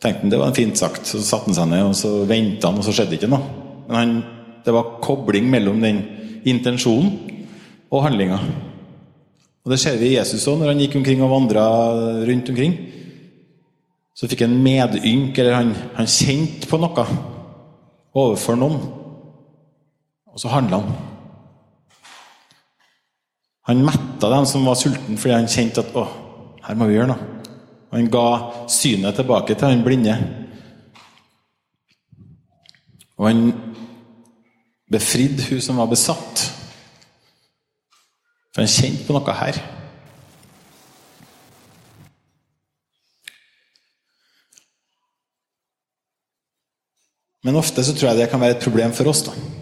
tenkte 0.01 0.21
han 0.21 0.29
det 0.29 0.39
var 0.39 0.47
en 0.47 0.57
fint 0.57 0.77
sagt. 0.77 1.05
Så 1.05 1.21
satte 1.21 1.45
han 1.45 1.55
seg 1.55 1.69
ned, 1.69 1.83
og 1.85 1.95
så 1.95 2.25
venta 2.25 2.69
han, 2.69 2.79
og 2.79 2.83
så 2.83 2.91
skjedde 2.91 3.13
det 3.13 3.21
ikke 3.21 3.29
noe. 3.29 3.45
Men 3.87 3.95
han, 3.95 4.23
det 4.65 4.73
var 4.73 4.97
kobling 5.01 5.49
mellom 5.49 5.81
den 5.81 6.03
intensjonen 6.45 7.45
og 7.91 8.03
handlinga. 8.03 8.39
Og 9.65 9.71
Det 9.71 9.79
ser 9.79 9.97
vi 9.97 10.13
i 10.13 10.17
Jesus 10.17 10.47
òg, 10.47 10.57
når 10.57 10.73
han 10.73 10.79
gikk 10.79 10.95
omkring 10.95 11.21
og 11.21 11.29
vandra 11.29 11.65
rundt 12.25 12.49
omkring. 12.49 12.77
Så 14.15 14.27
fikk 14.27 14.41
han 14.41 14.63
medynk, 14.63 15.37
eller 15.37 15.53
han, 15.53 15.75
han 15.95 16.07
kjente 16.07 16.65
på 16.67 16.79
noe 16.81 17.05
overfor 18.15 18.57
noen. 18.57 18.98
Og 20.33 20.41
så 20.41 20.51
handla 20.53 20.81
han. 20.81 20.97
Han 23.69 23.85
metta 23.85 24.29
dem 24.29 24.45
som 24.49 24.65
var 24.65 24.77
sultne, 24.79 25.17
fordi 25.17 25.35
han 25.35 25.49
kjente 25.51 25.83
at 25.83 25.97
å, 25.97 26.05
her 26.65 26.77
må 26.77 26.87
vi 26.89 26.95
gjøre 26.97 27.11
noe. 27.11 27.35
Og 27.89 27.97
han 27.97 28.11
ga 28.13 28.27
synet 28.69 29.17
tilbake 29.17 29.57
til 29.57 29.69
han 29.69 29.83
blinde. 29.85 30.15
Og 33.17 33.27
han 33.27 33.43
befridde 34.89 35.45
hun 35.49 35.61
som 35.61 35.81
var 35.81 35.89
besatt. 35.91 36.45
For 38.53 38.63
han 38.63 38.71
kjente 38.73 39.05
på 39.05 39.17
noe 39.17 39.37
her. 39.41 39.61
Men 47.45 47.55
ofte 47.55 47.85
så 47.85 47.93
tror 47.95 48.11
jeg 48.11 48.23
det 48.23 48.31
kan 48.33 48.41
være 48.41 48.57
et 48.57 48.65
problem 48.65 48.91
for 48.97 49.09
oss. 49.13 49.23
da. 49.29 49.58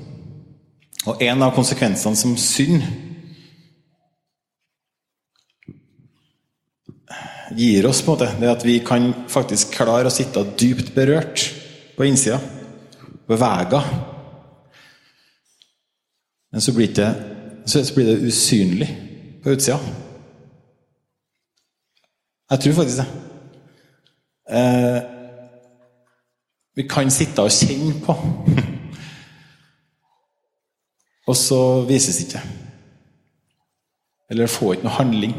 Og 1.07 1.21
en 1.23 1.43
av 1.45 1.53
konsekvensene 1.55 2.19
som 2.19 2.33
synd 2.39 2.81
gir 7.57 7.87
oss, 7.87 8.01
på 8.03 8.11
en 8.11 8.17
måte, 8.17 8.27
det 8.41 8.49
er 8.49 8.53
at 8.57 8.65
vi 8.67 8.75
kan 8.85 9.13
faktisk 9.31 9.71
klare 9.77 10.09
å 10.09 10.13
sitte 10.13 10.43
dypt 10.59 10.91
berørt 10.95 11.47
på 11.95 12.05
innsida. 12.05 12.41
Bevega. 13.27 13.81
Men 16.51 16.63
så 16.63 16.73
blir, 16.75 16.91
det, 16.95 17.07
så 17.65 17.83
blir 17.95 18.11
det 18.11 18.27
usynlig 18.27 18.89
på 19.43 19.55
utsida. 19.55 19.79
Jeg 22.51 22.63
tror 22.63 22.77
faktisk 22.81 22.99
det. 23.01 23.07
Eh, 24.47 24.99
vi 26.75 26.85
kan 26.87 27.11
sitte 27.11 27.43
og 27.43 27.51
kjenne 27.51 27.95
på, 28.03 28.15
og 31.27 31.35
så 31.35 31.61
vises 31.87 32.17
det 32.17 32.29
ikke. 32.29 32.43
Eller 34.31 34.51
får 34.51 34.77
ikke 34.77 34.87
noe 34.87 34.97
handling. 34.97 35.35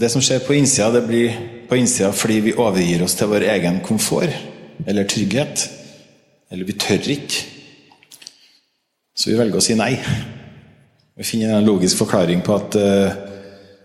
Det 0.00 0.08
som 0.12 0.22
skjer 0.22 0.44
på 0.44 0.54
innsida, 0.54 0.90
det 0.94 1.02
blir 1.08 1.40
på 1.68 1.76
innsida 1.76 2.12
fordi 2.16 2.38
vi 2.44 2.56
overgir 2.56 3.02
oss 3.04 3.16
til 3.18 3.28
vår 3.32 3.48
egen 3.56 3.80
komfort 3.84 4.32
eller 4.86 5.08
trygghet. 5.08 5.66
Eller 6.50 6.68
vi 6.68 6.76
tør 6.78 7.10
ikke. 7.16 7.42
Så 9.14 9.30
vi 9.30 9.36
velger 9.38 9.60
å 9.60 9.64
si 9.64 9.76
nei. 9.76 9.92
Vi 11.20 11.26
finner 11.26 11.58
en 11.58 11.66
logisk 11.66 12.00
forklaring 12.00 12.40
på 12.46 12.54
at 12.56 12.78
uh, 12.80 13.18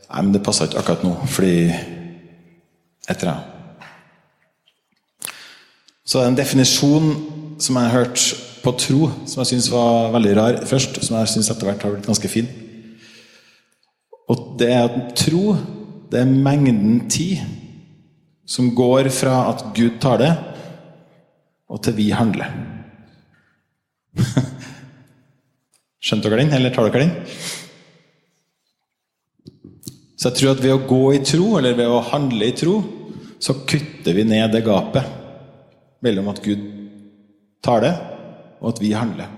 nei, 0.07 0.21
men 0.21 0.31
det 0.31 0.43
passer 0.45 0.69
ikke 0.69 0.79
akkurat 0.79 1.03
nå, 1.03 1.11
fordi 1.27 1.55
etter 3.09 3.31
det. 3.31 3.37
Så 6.05 6.21
en 6.21 6.37
definisjon 6.37 7.09
som 7.61 7.77
jeg 7.79 7.89
har 7.89 7.97
hørt 8.03 8.21
på 8.65 8.73
tro, 8.81 9.09
som 9.29 9.41
jeg 9.41 9.53
syns 9.53 9.71
var 9.73 10.11
veldig 10.15 10.35
rar 10.37 10.59
først, 10.69 11.01
som 11.05 11.17
jeg 11.19 11.31
syns 11.33 11.49
etter 11.53 11.69
hvert 11.69 11.85
har 11.85 11.93
blitt 11.95 12.09
ganske 12.09 12.29
fin. 12.31 12.47
Og 14.29 14.55
det 14.59 14.71
er 14.73 14.87
at 14.87 15.13
tro, 15.17 15.55
det 16.11 16.21
er 16.21 16.29
mengden 16.29 17.05
tid 17.11 17.41
som 18.45 18.71
går 18.77 19.09
fra 19.13 19.49
at 19.51 19.63
Gud 19.77 19.99
tar 20.01 20.21
det, 20.21 20.31
og 21.69 21.81
til 21.85 21.97
vi 21.97 22.11
handler. 22.13 22.51
Skjønte 26.05 26.29
dere 26.29 26.43
den, 26.43 26.53
eller 26.53 26.73
tar 26.73 26.89
dere 26.89 27.07
den? 27.07 27.15
Så 30.15 30.29
jeg 30.29 30.37
tror 30.37 30.53
at 30.53 30.61
ved 30.63 30.73
å 30.73 30.85
gå 30.89 31.03
i 31.15 31.23
tro, 31.25 31.55
eller 31.57 31.77
ved 31.77 31.89
å 31.89 32.03
handle 32.13 32.49
i 32.49 32.55
tro, 32.57 32.77
så 33.39 33.55
kutter 33.67 34.15
vi 34.15 34.25
ned 34.27 34.53
det 34.53 34.63
gapet 34.65 35.07
mellom 36.05 36.29
at 36.31 36.41
Gud 36.43 36.61
tar 37.65 37.81
det, 37.83 37.93
og 38.61 38.73
at 38.73 38.81
vi 38.81 38.93
handler. 38.95 39.31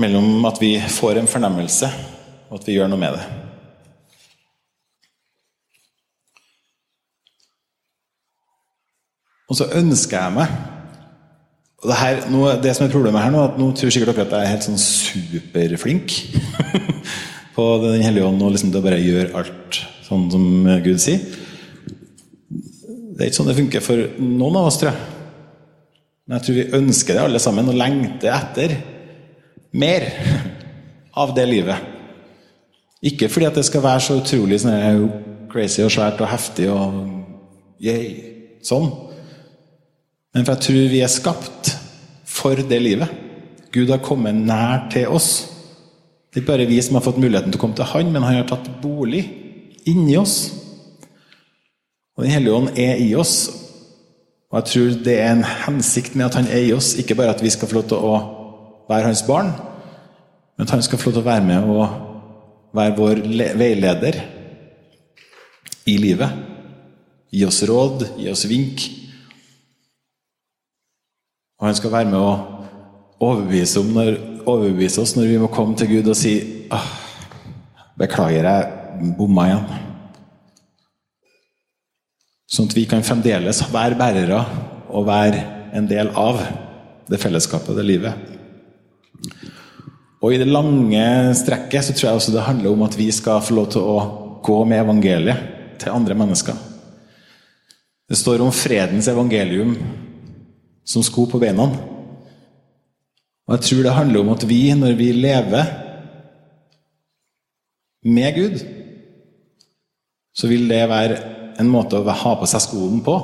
Mellom 0.00 0.44
at 0.48 0.60
vi 0.62 0.74
får 0.80 1.20
en 1.20 1.30
fornemmelse, 1.30 1.90
og 2.48 2.58
at 2.60 2.66
vi 2.68 2.78
gjør 2.78 2.90
noe 2.90 3.00
med 3.00 3.18
det. 3.18 3.28
Og 9.50 9.58
så 9.58 9.66
ønsker 9.80 10.20
jeg 10.20 10.36
meg 10.38 10.58
og 11.80 11.88
det, 11.88 11.96
her, 11.96 12.18
nå, 12.28 12.42
det 12.60 12.74
som 12.76 12.84
er 12.84 12.92
problemet 12.92 13.22
her 13.24 13.32
nå, 13.32 13.40
at 13.40 13.54
nå 13.56 13.70
tror 13.72 13.92
sikkert 13.92 14.12
dere 14.12 14.26
at 14.26 14.34
jeg 14.36 14.44
er 14.44 14.52
helt 14.52 14.66
sånn 14.66 14.80
superflink 14.82 16.12
på 17.56 17.68
Den 17.80 18.04
hellige 18.04 18.26
ånd 18.28 18.44
og 18.44 18.52
liksom 18.52 18.72
det 18.74 18.82
bare 18.84 19.00
gjør 19.00 19.32
alt 19.40 19.80
sånn 20.10 20.26
som 20.32 20.44
Gud 20.84 21.00
sier. 21.02 21.22
Det 22.50 23.26
er 23.26 23.30
ikke 23.30 23.38
sånn 23.38 23.50
det 23.50 23.58
funker 23.58 23.84
for 23.84 24.04
noen 24.18 24.58
av 24.58 24.68
oss, 24.70 24.78
tror 24.80 24.90
jeg. 24.90 25.18
Men 26.26 26.38
jeg 26.38 26.46
tror 26.46 26.58
vi 26.58 26.78
ønsker 26.78 27.16
det 27.16 27.22
alle 27.26 27.42
sammen, 27.42 27.70
og 27.70 27.78
lengter 27.78 28.32
etter 28.34 28.76
mer 29.76 30.06
av 31.20 31.34
det 31.36 31.46
livet. 31.50 31.88
Ikke 33.10 33.30
fordi 33.32 33.48
at 33.48 33.58
det 33.58 33.66
skal 33.68 33.84
være 33.84 34.04
så 34.04 34.18
utrolig 34.20 34.60
sånn 34.62 35.10
crazy 35.50 35.82
og 35.84 35.92
svært 35.94 36.20
og 36.22 36.30
heftig 36.30 36.68
og 36.70 36.98
yay, 37.82 38.10
sånn. 38.66 38.88
Men 40.30 40.46
for 40.46 40.54
jeg 40.54 40.66
tror 40.66 40.90
vi 40.92 41.02
er 41.02 41.10
skapt 41.12 41.72
for 42.30 42.60
det 42.70 42.78
livet. 42.82 43.10
Gud 43.74 43.90
har 43.90 44.02
kommet 44.02 44.36
nær 44.36 44.88
til 44.92 45.10
oss. 45.10 45.30
Det 46.30 46.38
er 46.38 46.44
ikke 46.44 46.52
bare 46.52 46.70
vi 46.70 46.78
som 46.82 46.98
har 46.98 47.04
fått 47.06 47.18
muligheten 47.18 47.50
til 47.50 47.58
å 47.58 47.62
komme 47.64 47.78
til 47.78 47.90
Han, 47.90 48.12
men 48.14 48.22
Han 48.22 48.38
har 48.38 48.48
tatt 48.50 48.68
bolig 48.82 49.24
inni 49.88 50.16
oss. 50.16 50.52
Og 52.16 52.24
Den 52.24 52.32
hellige 52.32 52.54
ånd 52.54 52.68
er 52.76 53.00
i 53.00 53.14
oss. 53.14 53.48
Og 54.50 54.58
jeg 54.58 54.70
tror 54.72 55.02
det 55.04 55.16
er 55.20 55.32
en 55.32 55.44
hensikt 55.44 56.16
med 56.16 56.26
at 56.26 56.34
Han 56.34 56.50
er 56.50 56.66
i 56.66 56.72
oss. 56.76 56.94
Ikke 56.98 57.14
bare 57.14 57.34
at 57.34 57.42
vi 57.42 57.50
skal 57.50 57.68
få 57.68 57.80
lov 57.80 57.88
til 57.88 57.96
å 57.96 58.14
være 58.90 59.06
Hans 59.06 59.22
barn, 59.22 59.52
men 60.56 60.66
at 60.66 60.70
Han 60.74 60.82
skal 60.82 60.98
få 60.98 61.10
lov 61.10 61.20
til 61.20 61.22
å 61.22 61.30
være 61.30 61.46
med 61.46 61.70
og 61.70 62.74
være 62.76 62.96
vår 62.96 63.22
veileder 63.58 64.20
i 65.86 65.96
livet. 65.96 66.30
Gi 67.30 67.44
oss 67.46 67.62
råd, 67.66 68.08
gi 68.18 68.30
oss 68.30 68.44
vink. 68.50 68.82
Og 71.60 71.68
han 71.68 71.76
skal 71.76 71.92
være 71.92 72.08
med 72.10 72.18
å 72.18 72.32
overbevise, 73.20 73.82
når, 73.84 74.14
overbevise, 74.48 75.02
oss 75.02 75.14
når 75.16 75.28
vi 75.28 75.40
må 75.42 75.50
komme 75.52 75.76
til 75.76 75.90
Gud 75.96 76.08
og 76.08 76.16
si 76.16 76.34
'Beklager, 78.00 78.46
jeg 78.48 78.79
bomma 79.00 79.46
igjen'. 79.48 79.78
Sånn 82.50 82.66
at 82.66 82.74
vi 82.74 82.86
kan 82.90 83.02
fremdeles 83.06 83.62
være 83.70 83.98
bærere 83.98 84.40
og 84.90 85.06
være 85.06 85.44
en 85.72 85.86
del 85.86 86.10
av 86.18 86.40
det 87.10 87.18
fellesskapet, 87.22 87.76
det 87.76 87.84
livet. 87.86 88.14
Og 90.20 90.34
i 90.34 90.40
det 90.40 90.48
lange 90.50 91.34
strekket 91.38 91.86
så 91.86 91.94
tror 91.94 92.08
jeg 92.08 92.18
også 92.18 92.34
det 92.34 92.48
handler 92.48 92.74
om 92.74 92.82
at 92.82 92.96
vi 92.98 93.10
skal 93.14 93.40
få 93.40 93.54
lov 93.56 93.70
til 93.72 93.86
å 93.86 93.96
gå 94.44 94.58
med 94.64 94.82
evangeliet 94.82 95.78
til 95.80 95.94
andre 95.94 96.16
mennesker. 96.18 96.56
Det 98.10 98.18
står 98.18 98.42
om 98.42 98.50
fredens 98.52 99.08
evangelium 99.08 99.76
som 100.84 101.04
sko 101.06 101.28
på 101.30 101.38
beina. 101.38 101.68
Og 103.46 103.54
jeg 103.56 103.66
tror 103.68 103.86
det 103.86 103.94
handler 103.94 104.20
om 104.24 104.32
at 104.34 104.44
vi, 104.50 104.60
når 104.74 104.98
vi 104.98 105.12
lever 105.14 105.70
med 108.10 108.34
Gud, 108.34 108.60
så 110.32 110.50
vil 110.50 110.68
det 110.70 110.82
være 110.90 111.18
en 111.60 111.70
måte 111.70 111.98
å 111.98 112.16
ha 112.22 112.34
på 112.40 112.48
seg 112.48 112.62
skoen 112.64 113.02
på. 113.04 113.16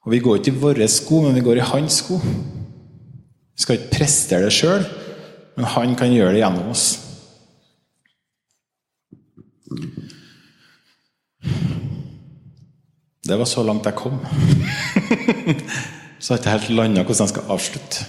Og 0.00 0.14
vi 0.14 0.20
går 0.24 0.40
ikke 0.40 0.54
i 0.54 0.62
våre 0.62 0.88
sko, 0.90 1.22
men 1.26 1.36
vi 1.36 1.44
går 1.44 1.60
i 1.60 1.68
hans 1.72 2.00
sko. 2.02 2.18
Vi 2.20 3.64
skal 3.64 3.76
ikke 3.76 3.94
prestere 3.98 4.48
det 4.48 4.56
sjøl, 4.56 4.84
men 5.56 5.68
han 5.74 5.94
kan 5.98 6.12
gjøre 6.12 6.34
det 6.36 6.42
gjennom 6.42 6.72
oss. 6.72 6.86
Det 13.30 13.36
var 13.38 13.46
så 13.46 13.62
langt 13.62 13.86
jeg 13.86 13.94
kom. 13.94 14.16
så 16.20 16.32
har 16.32 16.38
jeg 16.38 16.40
ikke 16.40 16.54
helt 16.56 16.72
landa 16.74 17.04
hvordan 17.04 17.28
jeg 17.28 17.34
skal 17.34 17.52
avslutte. 17.54 18.08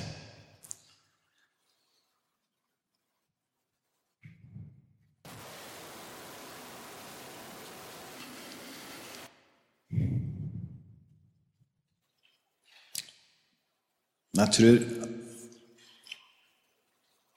Jeg 14.42 14.54
tror 14.58 14.78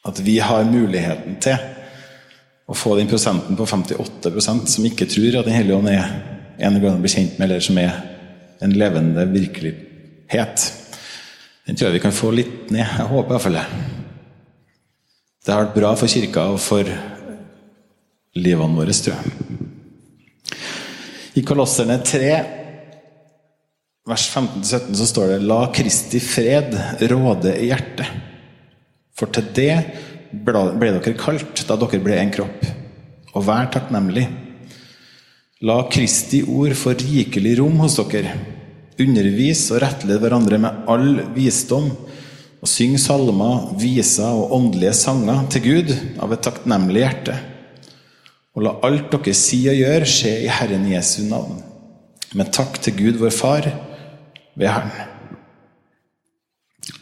at 0.08 0.20
vi 0.24 0.38
har 0.40 0.68
muligheten 0.68 1.36
til 1.40 1.56
å 2.68 2.76
få 2.76 2.94
den 2.96 3.08
prosenten 3.08 3.56
på 3.56 3.66
58% 3.68 4.70
som 4.72 4.86
ikke 4.88 5.08
tror 5.08 5.40
at 5.40 5.48
Den 5.48 5.56
hellige 5.56 5.76
ånd 5.76 5.90
er 5.92 6.04
en 6.64 6.80
gang 6.80 7.00
bli 7.02 7.10
kjent 7.12 7.38
med, 7.38 7.48
eller 7.48 7.64
som 7.64 7.78
er 7.80 7.92
en 8.64 8.72
levende 8.72 9.26
virkelighet. 9.32 10.64
Den 11.66 11.76
tror 11.76 11.88
jeg 11.88 11.96
vi 11.98 12.04
kan 12.04 12.14
få 12.14 12.30
litt 12.32 12.70
ned. 12.70 12.84
Jeg 12.84 13.10
håper 13.10 13.34
iallfall 13.34 13.58
det. 13.58 13.66
Det 15.44 15.52
har 15.52 15.64
vært 15.66 15.76
bra 15.76 15.92
for 15.98 16.08
kirka 16.08 16.46
og 16.54 16.60
for 16.62 16.88
livene 18.38 18.78
våre, 18.78 18.96
tror 18.96 19.18
jeg. 19.18 19.24
I 21.34 21.42
Kolosserne 21.44 21.98
3, 22.06 22.30
vers 24.04 24.24
15-17, 24.28 24.94
så 24.94 25.06
står 25.08 25.30
det 25.32 25.44
La 25.48 25.62
Kristi 25.72 26.20
fred 26.20 26.74
råde 27.08 27.54
i 27.56 27.70
hjertet. 27.70 28.08
For 29.16 29.30
til 29.32 29.46
det 29.56 29.76
ble 30.44 30.90
dere 30.98 31.14
kalt 31.16 31.62
da 31.68 31.78
dere 31.80 32.02
ble 32.04 32.18
en 32.20 32.32
kropp. 32.34 32.66
Og 33.34 33.46
vær 33.46 33.70
takknemlig. 33.72 34.26
La 35.64 35.78
Kristi 35.88 36.42
ord 36.44 36.74
få 36.76 36.92
rikelig 36.98 37.56
rom 37.62 37.80
hos 37.80 37.96
dere. 38.12 38.34
Undervis 39.00 39.70
og 39.72 39.80
rettled 39.82 40.20
hverandre 40.20 40.60
med 40.60 40.84
all 40.90 41.22
visdom. 41.34 41.88
Og 42.64 42.68
syng 42.68 42.98
salmer, 43.00 43.72
viser 43.80 44.36
og 44.36 44.52
åndelige 44.56 44.94
sanger 44.96 45.42
til 45.52 45.64
Gud 45.64 45.90
av 46.20 46.32
et 46.32 46.44
takknemlig 46.44 47.02
hjerte. 47.02 47.38
Og 48.54 48.68
la 48.68 48.76
alt 48.84 49.08
dere 49.16 49.34
sier 49.36 49.72
og 49.72 49.80
gjør, 49.80 50.06
skje 50.08 50.36
i 50.44 50.52
Herren 50.52 50.86
Jesu 50.92 51.24
navn. 51.30 51.64
Med 52.34 52.52
takk 52.52 52.80
til 52.84 52.96
Gud 53.00 53.20
vår 53.20 53.32
Far 53.32 53.72
ved 54.54 54.70
Herren. 54.70 55.10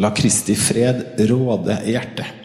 La 0.00 0.12
Kristi 0.14 0.54
fred 0.56 1.20
råde 1.30 1.76
i 1.86 1.94
hjertet. 1.96 2.38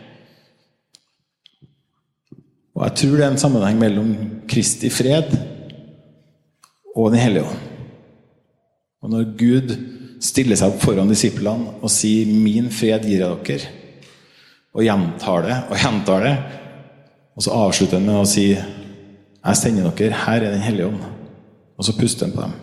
Og 2.78 2.84
Jeg 2.86 2.96
tror 3.00 3.16
det 3.18 3.26
er 3.26 3.32
en 3.34 3.42
sammenheng 3.42 3.80
mellom 3.82 4.12
Kristi 4.50 4.90
fred 4.94 5.32
og 6.98 7.12
Den 7.14 7.22
hellige 7.22 7.46
ånd. 7.46 7.64
Og 9.02 9.10
når 9.14 9.32
Gud 9.38 9.74
stiller 10.24 10.58
seg 10.58 10.74
opp 10.74 10.82
foran 10.82 11.10
disiplene 11.10 11.78
og 11.82 11.92
sier 11.94 12.26
'Min 12.26 12.72
fred 12.74 13.06
gir 13.06 13.22
jeg 13.22 13.38
dere', 13.46 13.70
og 14.74 14.84
gjentar 14.84 15.42
det 15.46 15.58
og 15.70 15.78
gjentar 15.78 16.24
det, 16.24 16.38
og 17.36 17.44
så 17.44 17.52
avslutter 17.52 17.98
han 17.98 18.06
med 18.06 18.22
å 18.22 18.26
si 18.26 18.48
'Jeg 18.54 19.58
sender 19.58 19.92
dere, 19.92 20.14
her 20.26 20.42
er 20.42 20.52
Den 20.52 20.62
hellige 20.62 20.88
ånd', 20.88 21.06
og 21.78 21.86
så 21.86 21.98
puster 22.00 22.26
han 22.26 22.36
på 22.36 22.42
dem, 22.42 22.54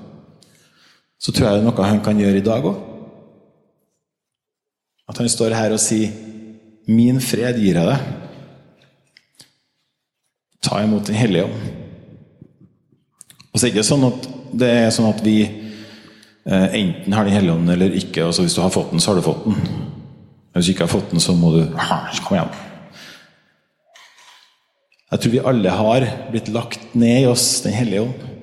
så 1.24 1.32
tror 1.32 1.46
jeg 1.46 1.56
det 1.56 1.62
er 1.62 1.70
noe 1.70 1.88
han 1.88 2.02
kan 2.04 2.18
gjøre 2.20 2.40
i 2.42 2.44
dag 2.44 2.66
òg. 2.68 2.76
At 5.08 5.20
han 5.20 5.30
står 5.32 5.56
her 5.56 5.72
og 5.72 5.80
sier 5.80 6.12
'Min 6.86 7.20
fred 7.20 7.56
gir 7.56 7.78
jeg 7.80 7.86
deg'. 7.88 8.00
ta 10.60 10.82
imot 10.82 11.06
Den 11.06 11.14
hellige 11.14 11.44
ånd. 11.44 11.60
Og 13.52 13.60
så 13.60 13.66
er 13.66 13.70
det 13.70 13.76
ikke 13.76 13.88
sånn 13.88 14.06
at 14.08 14.28
det 14.52 14.68
er 14.70 14.90
sånn 14.90 15.10
at 15.12 15.20
vi 15.24 15.42
eh, 15.44 16.68
enten 16.80 17.12
har 17.12 17.24
Den 17.24 17.36
hellige 17.36 17.54
ånd 17.54 17.70
eller 17.70 17.90
ikke. 17.92 18.24
altså 18.24 18.42
Hvis 18.42 18.54
du 18.54 18.60
har 18.60 18.70
fått 18.70 18.90
den, 18.90 19.00
så 19.00 19.10
har 19.10 19.16
du 19.16 19.22
fått 19.22 19.44
den. 19.44 19.56
Hvis 20.54 20.66
du 20.66 20.72
ikke 20.72 20.86
har 20.86 20.96
fått 20.96 21.10
den, 21.10 21.20
så 21.20 21.32
må 21.32 21.52
du 21.52 21.62
Kom 22.24 22.36
igjen. 22.36 22.54
Jeg 25.10 25.20
tror 25.20 25.32
vi 25.32 25.46
alle 25.46 25.70
har 25.70 26.06
blitt 26.30 26.48
lagt 26.48 26.94
ned 26.94 27.22
i 27.22 27.26
oss 27.26 27.62
Den 27.62 27.72
hellige 27.72 28.02
ånd. 28.02 28.33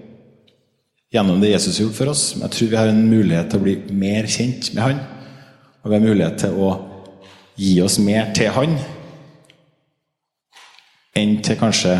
Gjennom 1.12 1.42
det 1.42 1.50
Jesus 1.52 1.78
har 1.78 1.86
gjort 1.86 1.98
for 1.98 2.12
oss. 2.14 2.24
Men 2.36 2.46
jeg 2.46 2.56
tror 2.56 2.70
vi 2.72 2.80
har 2.80 2.88
en 2.88 3.04
mulighet 3.10 3.50
til 3.52 3.60
å 3.60 3.66
bli 3.66 3.76
mer 3.92 4.30
kjent 4.32 4.70
med 4.72 4.84
Han. 4.86 5.02
Og 5.84 5.92
vi 5.92 5.98
har 5.98 6.06
mulighet 6.06 6.38
til 6.40 6.56
å 6.56 6.72
gi 7.60 7.74
oss 7.84 8.00
mer 8.00 8.32
til 8.36 8.52
Han 8.56 8.78
enn 11.20 11.34
til 11.44 11.58
kanskje 11.60 11.98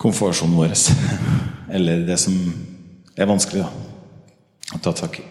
komfortsonen 0.00 0.56
vår. 0.56 0.72
Eller 1.76 2.06
det 2.08 2.16
som 2.22 2.38
er 3.14 3.28
vanskelig 3.28 3.66
da, 3.66 3.68
å 4.72 4.80
ta 4.80 4.96
tak 4.96 5.20
i. 5.20 5.28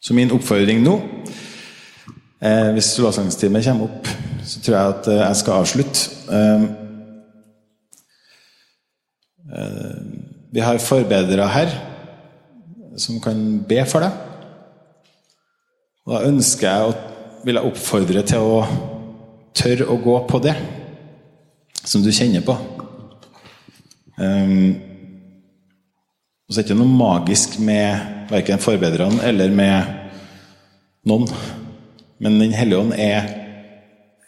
Så 0.00 0.16
min 0.16 0.32
oppfordring 0.32 0.80
nå 0.80 0.94
eh, 2.40 2.70
Hvis 2.72 2.94
lovsangstimen 2.98 3.62
kommer 3.62 3.90
opp, 3.90 4.08
så 4.42 4.62
tror 4.64 4.74
jeg 4.74 4.94
at 4.94 5.08
eh, 5.12 5.22
jeg 5.22 5.40
skal 5.42 5.62
avslutte. 5.62 6.06
Eh, 6.34 6.70
vi 9.50 10.62
har 10.62 10.78
forbedere 10.82 11.46
her 11.50 11.72
som 13.00 13.20
kan 13.22 13.38
be 13.66 13.80
for 13.88 14.04
deg. 14.04 14.12
Og 16.06 16.14
da 16.14 16.26
ønsker 16.28 16.68
jeg 16.68 16.90
å 16.90 16.98
vil 17.44 17.56
jeg 17.56 17.70
oppfordre 17.70 18.22
til 18.28 18.44
å 18.44 18.60
tørre 19.56 19.88
å 19.88 19.96
gå 20.00 20.16
på 20.28 20.40
det 20.44 20.54
som 21.80 22.04
du 22.04 22.10
kjenner 22.12 22.44
på. 22.44 22.56
Um, 24.20 24.76
og 26.44 26.52
så 26.52 26.60
er 26.60 26.64
det 26.64 26.68
ikke 26.68 26.80
noe 26.82 26.98
magisk 27.00 27.56
med 27.64 28.28
verken 28.30 28.60
forbedrerne 28.60 29.22
eller 29.26 29.54
med 29.54 29.96
noen. 31.08 31.28
Men 32.20 32.40
Den 32.42 32.52
hellige 32.52 32.82
ånd 32.82 32.96
er 32.98 33.30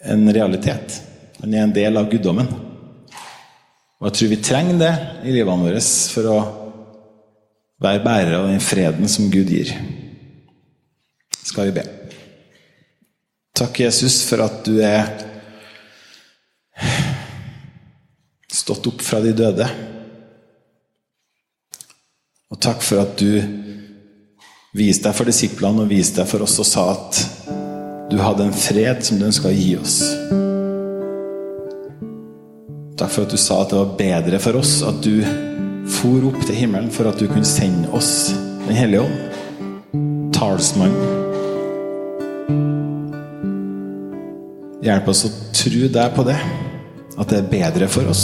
en 0.09 0.25
realitet. 0.33 1.03
Han 1.43 1.53
er 1.55 1.67
en 1.67 1.75
del 1.77 1.99
av 2.01 2.09
guddommen. 2.11 2.49
Og 4.03 4.09
jeg 4.09 4.19
tror 4.19 4.31
vi 4.33 4.43
trenger 4.43 4.79
det 4.81 4.93
i 5.31 5.33
livene 5.37 5.63
våre 5.63 5.81
for 6.11 6.27
å 6.27 6.39
være 7.83 8.03
bærere 8.03 8.41
av 8.41 8.49
den 8.51 8.63
freden 8.63 9.07
som 9.07 9.31
Gud 9.31 9.51
gir. 9.55 9.71
Skal 11.39 11.71
vi 11.71 11.77
be. 11.77 11.85
Takk, 13.55 13.79
Jesus, 13.85 14.25
for 14.27 14.43
at 14.43 14.67
du 14.67 14.81
er 14.83 15.07
stått 18.51 18.91
opp 18.91 19.07
fra 19.07 19.23
de 19.23 19.37
døde. 19.39 19.71
Og 22.51 22.59
takk 22.59 22.83
for 22.83 23.07
at 23.07 23.15
du 23.23 23.39
viste 24.75 25.07
deg 25.07 25.15
for 25.15 25.31
disiplene 25.31 25.87
og 25.87 25.95
viste 25.95 26.25
deg 26.25 26.31
for 26.33 26.43
oss 26.43 26.59
og 26.59 26.67
sa 26.75 26.91
at 26.97 27.25
du 28.11 28.19
hadde 28.19 28.51
en 28.51 28.63
fred 28.67 29.07
som 29.07 29.23
du 29.23 29.29
ønska 29.31 29.47
å 29.47 29.55
gi 29.55 29.77
oss. 29.79 30.01
Takk 33.03 33.11
for 33.11 33.27
at 33.27 33.33
du 33.35 33.39
sa 33.41 33.57
at 33.65 33.73
det 33.73 33.79
var 33.81 33.95
bedre 33.99 34.39
for 34.39 34.57
oss 34.61 34.77
at 34.87 35.01
du 35.03 35.25
for 35.91 36.23
opp 36.29 36.37
til 36.47 36.55
himmelen 36.55 36.87
for 36.95 37.09
at 37.11 37.19
du 37.19 37.25
kunne 37.27 37.49
sende 37.49 37.91
oss 37.91 38.31
Den 38.63 38.77
hellige 38.79 39.03
ånd, 39.03 40.31
talsmannen. 40.31 41.01
Hjelp 44.87 45.11
oss 45.11 45.25
å 45.27 45.33
tro 45.51 45.89
deg 45.97 46.15
på 46.15 46.27
det, 46.31 46.39
at 47.19 47.27
det 47.35 47.41
er 47.41 47.51
bedre 47.51 47.89
for 47.91 48.07
oss. 48.13 48.23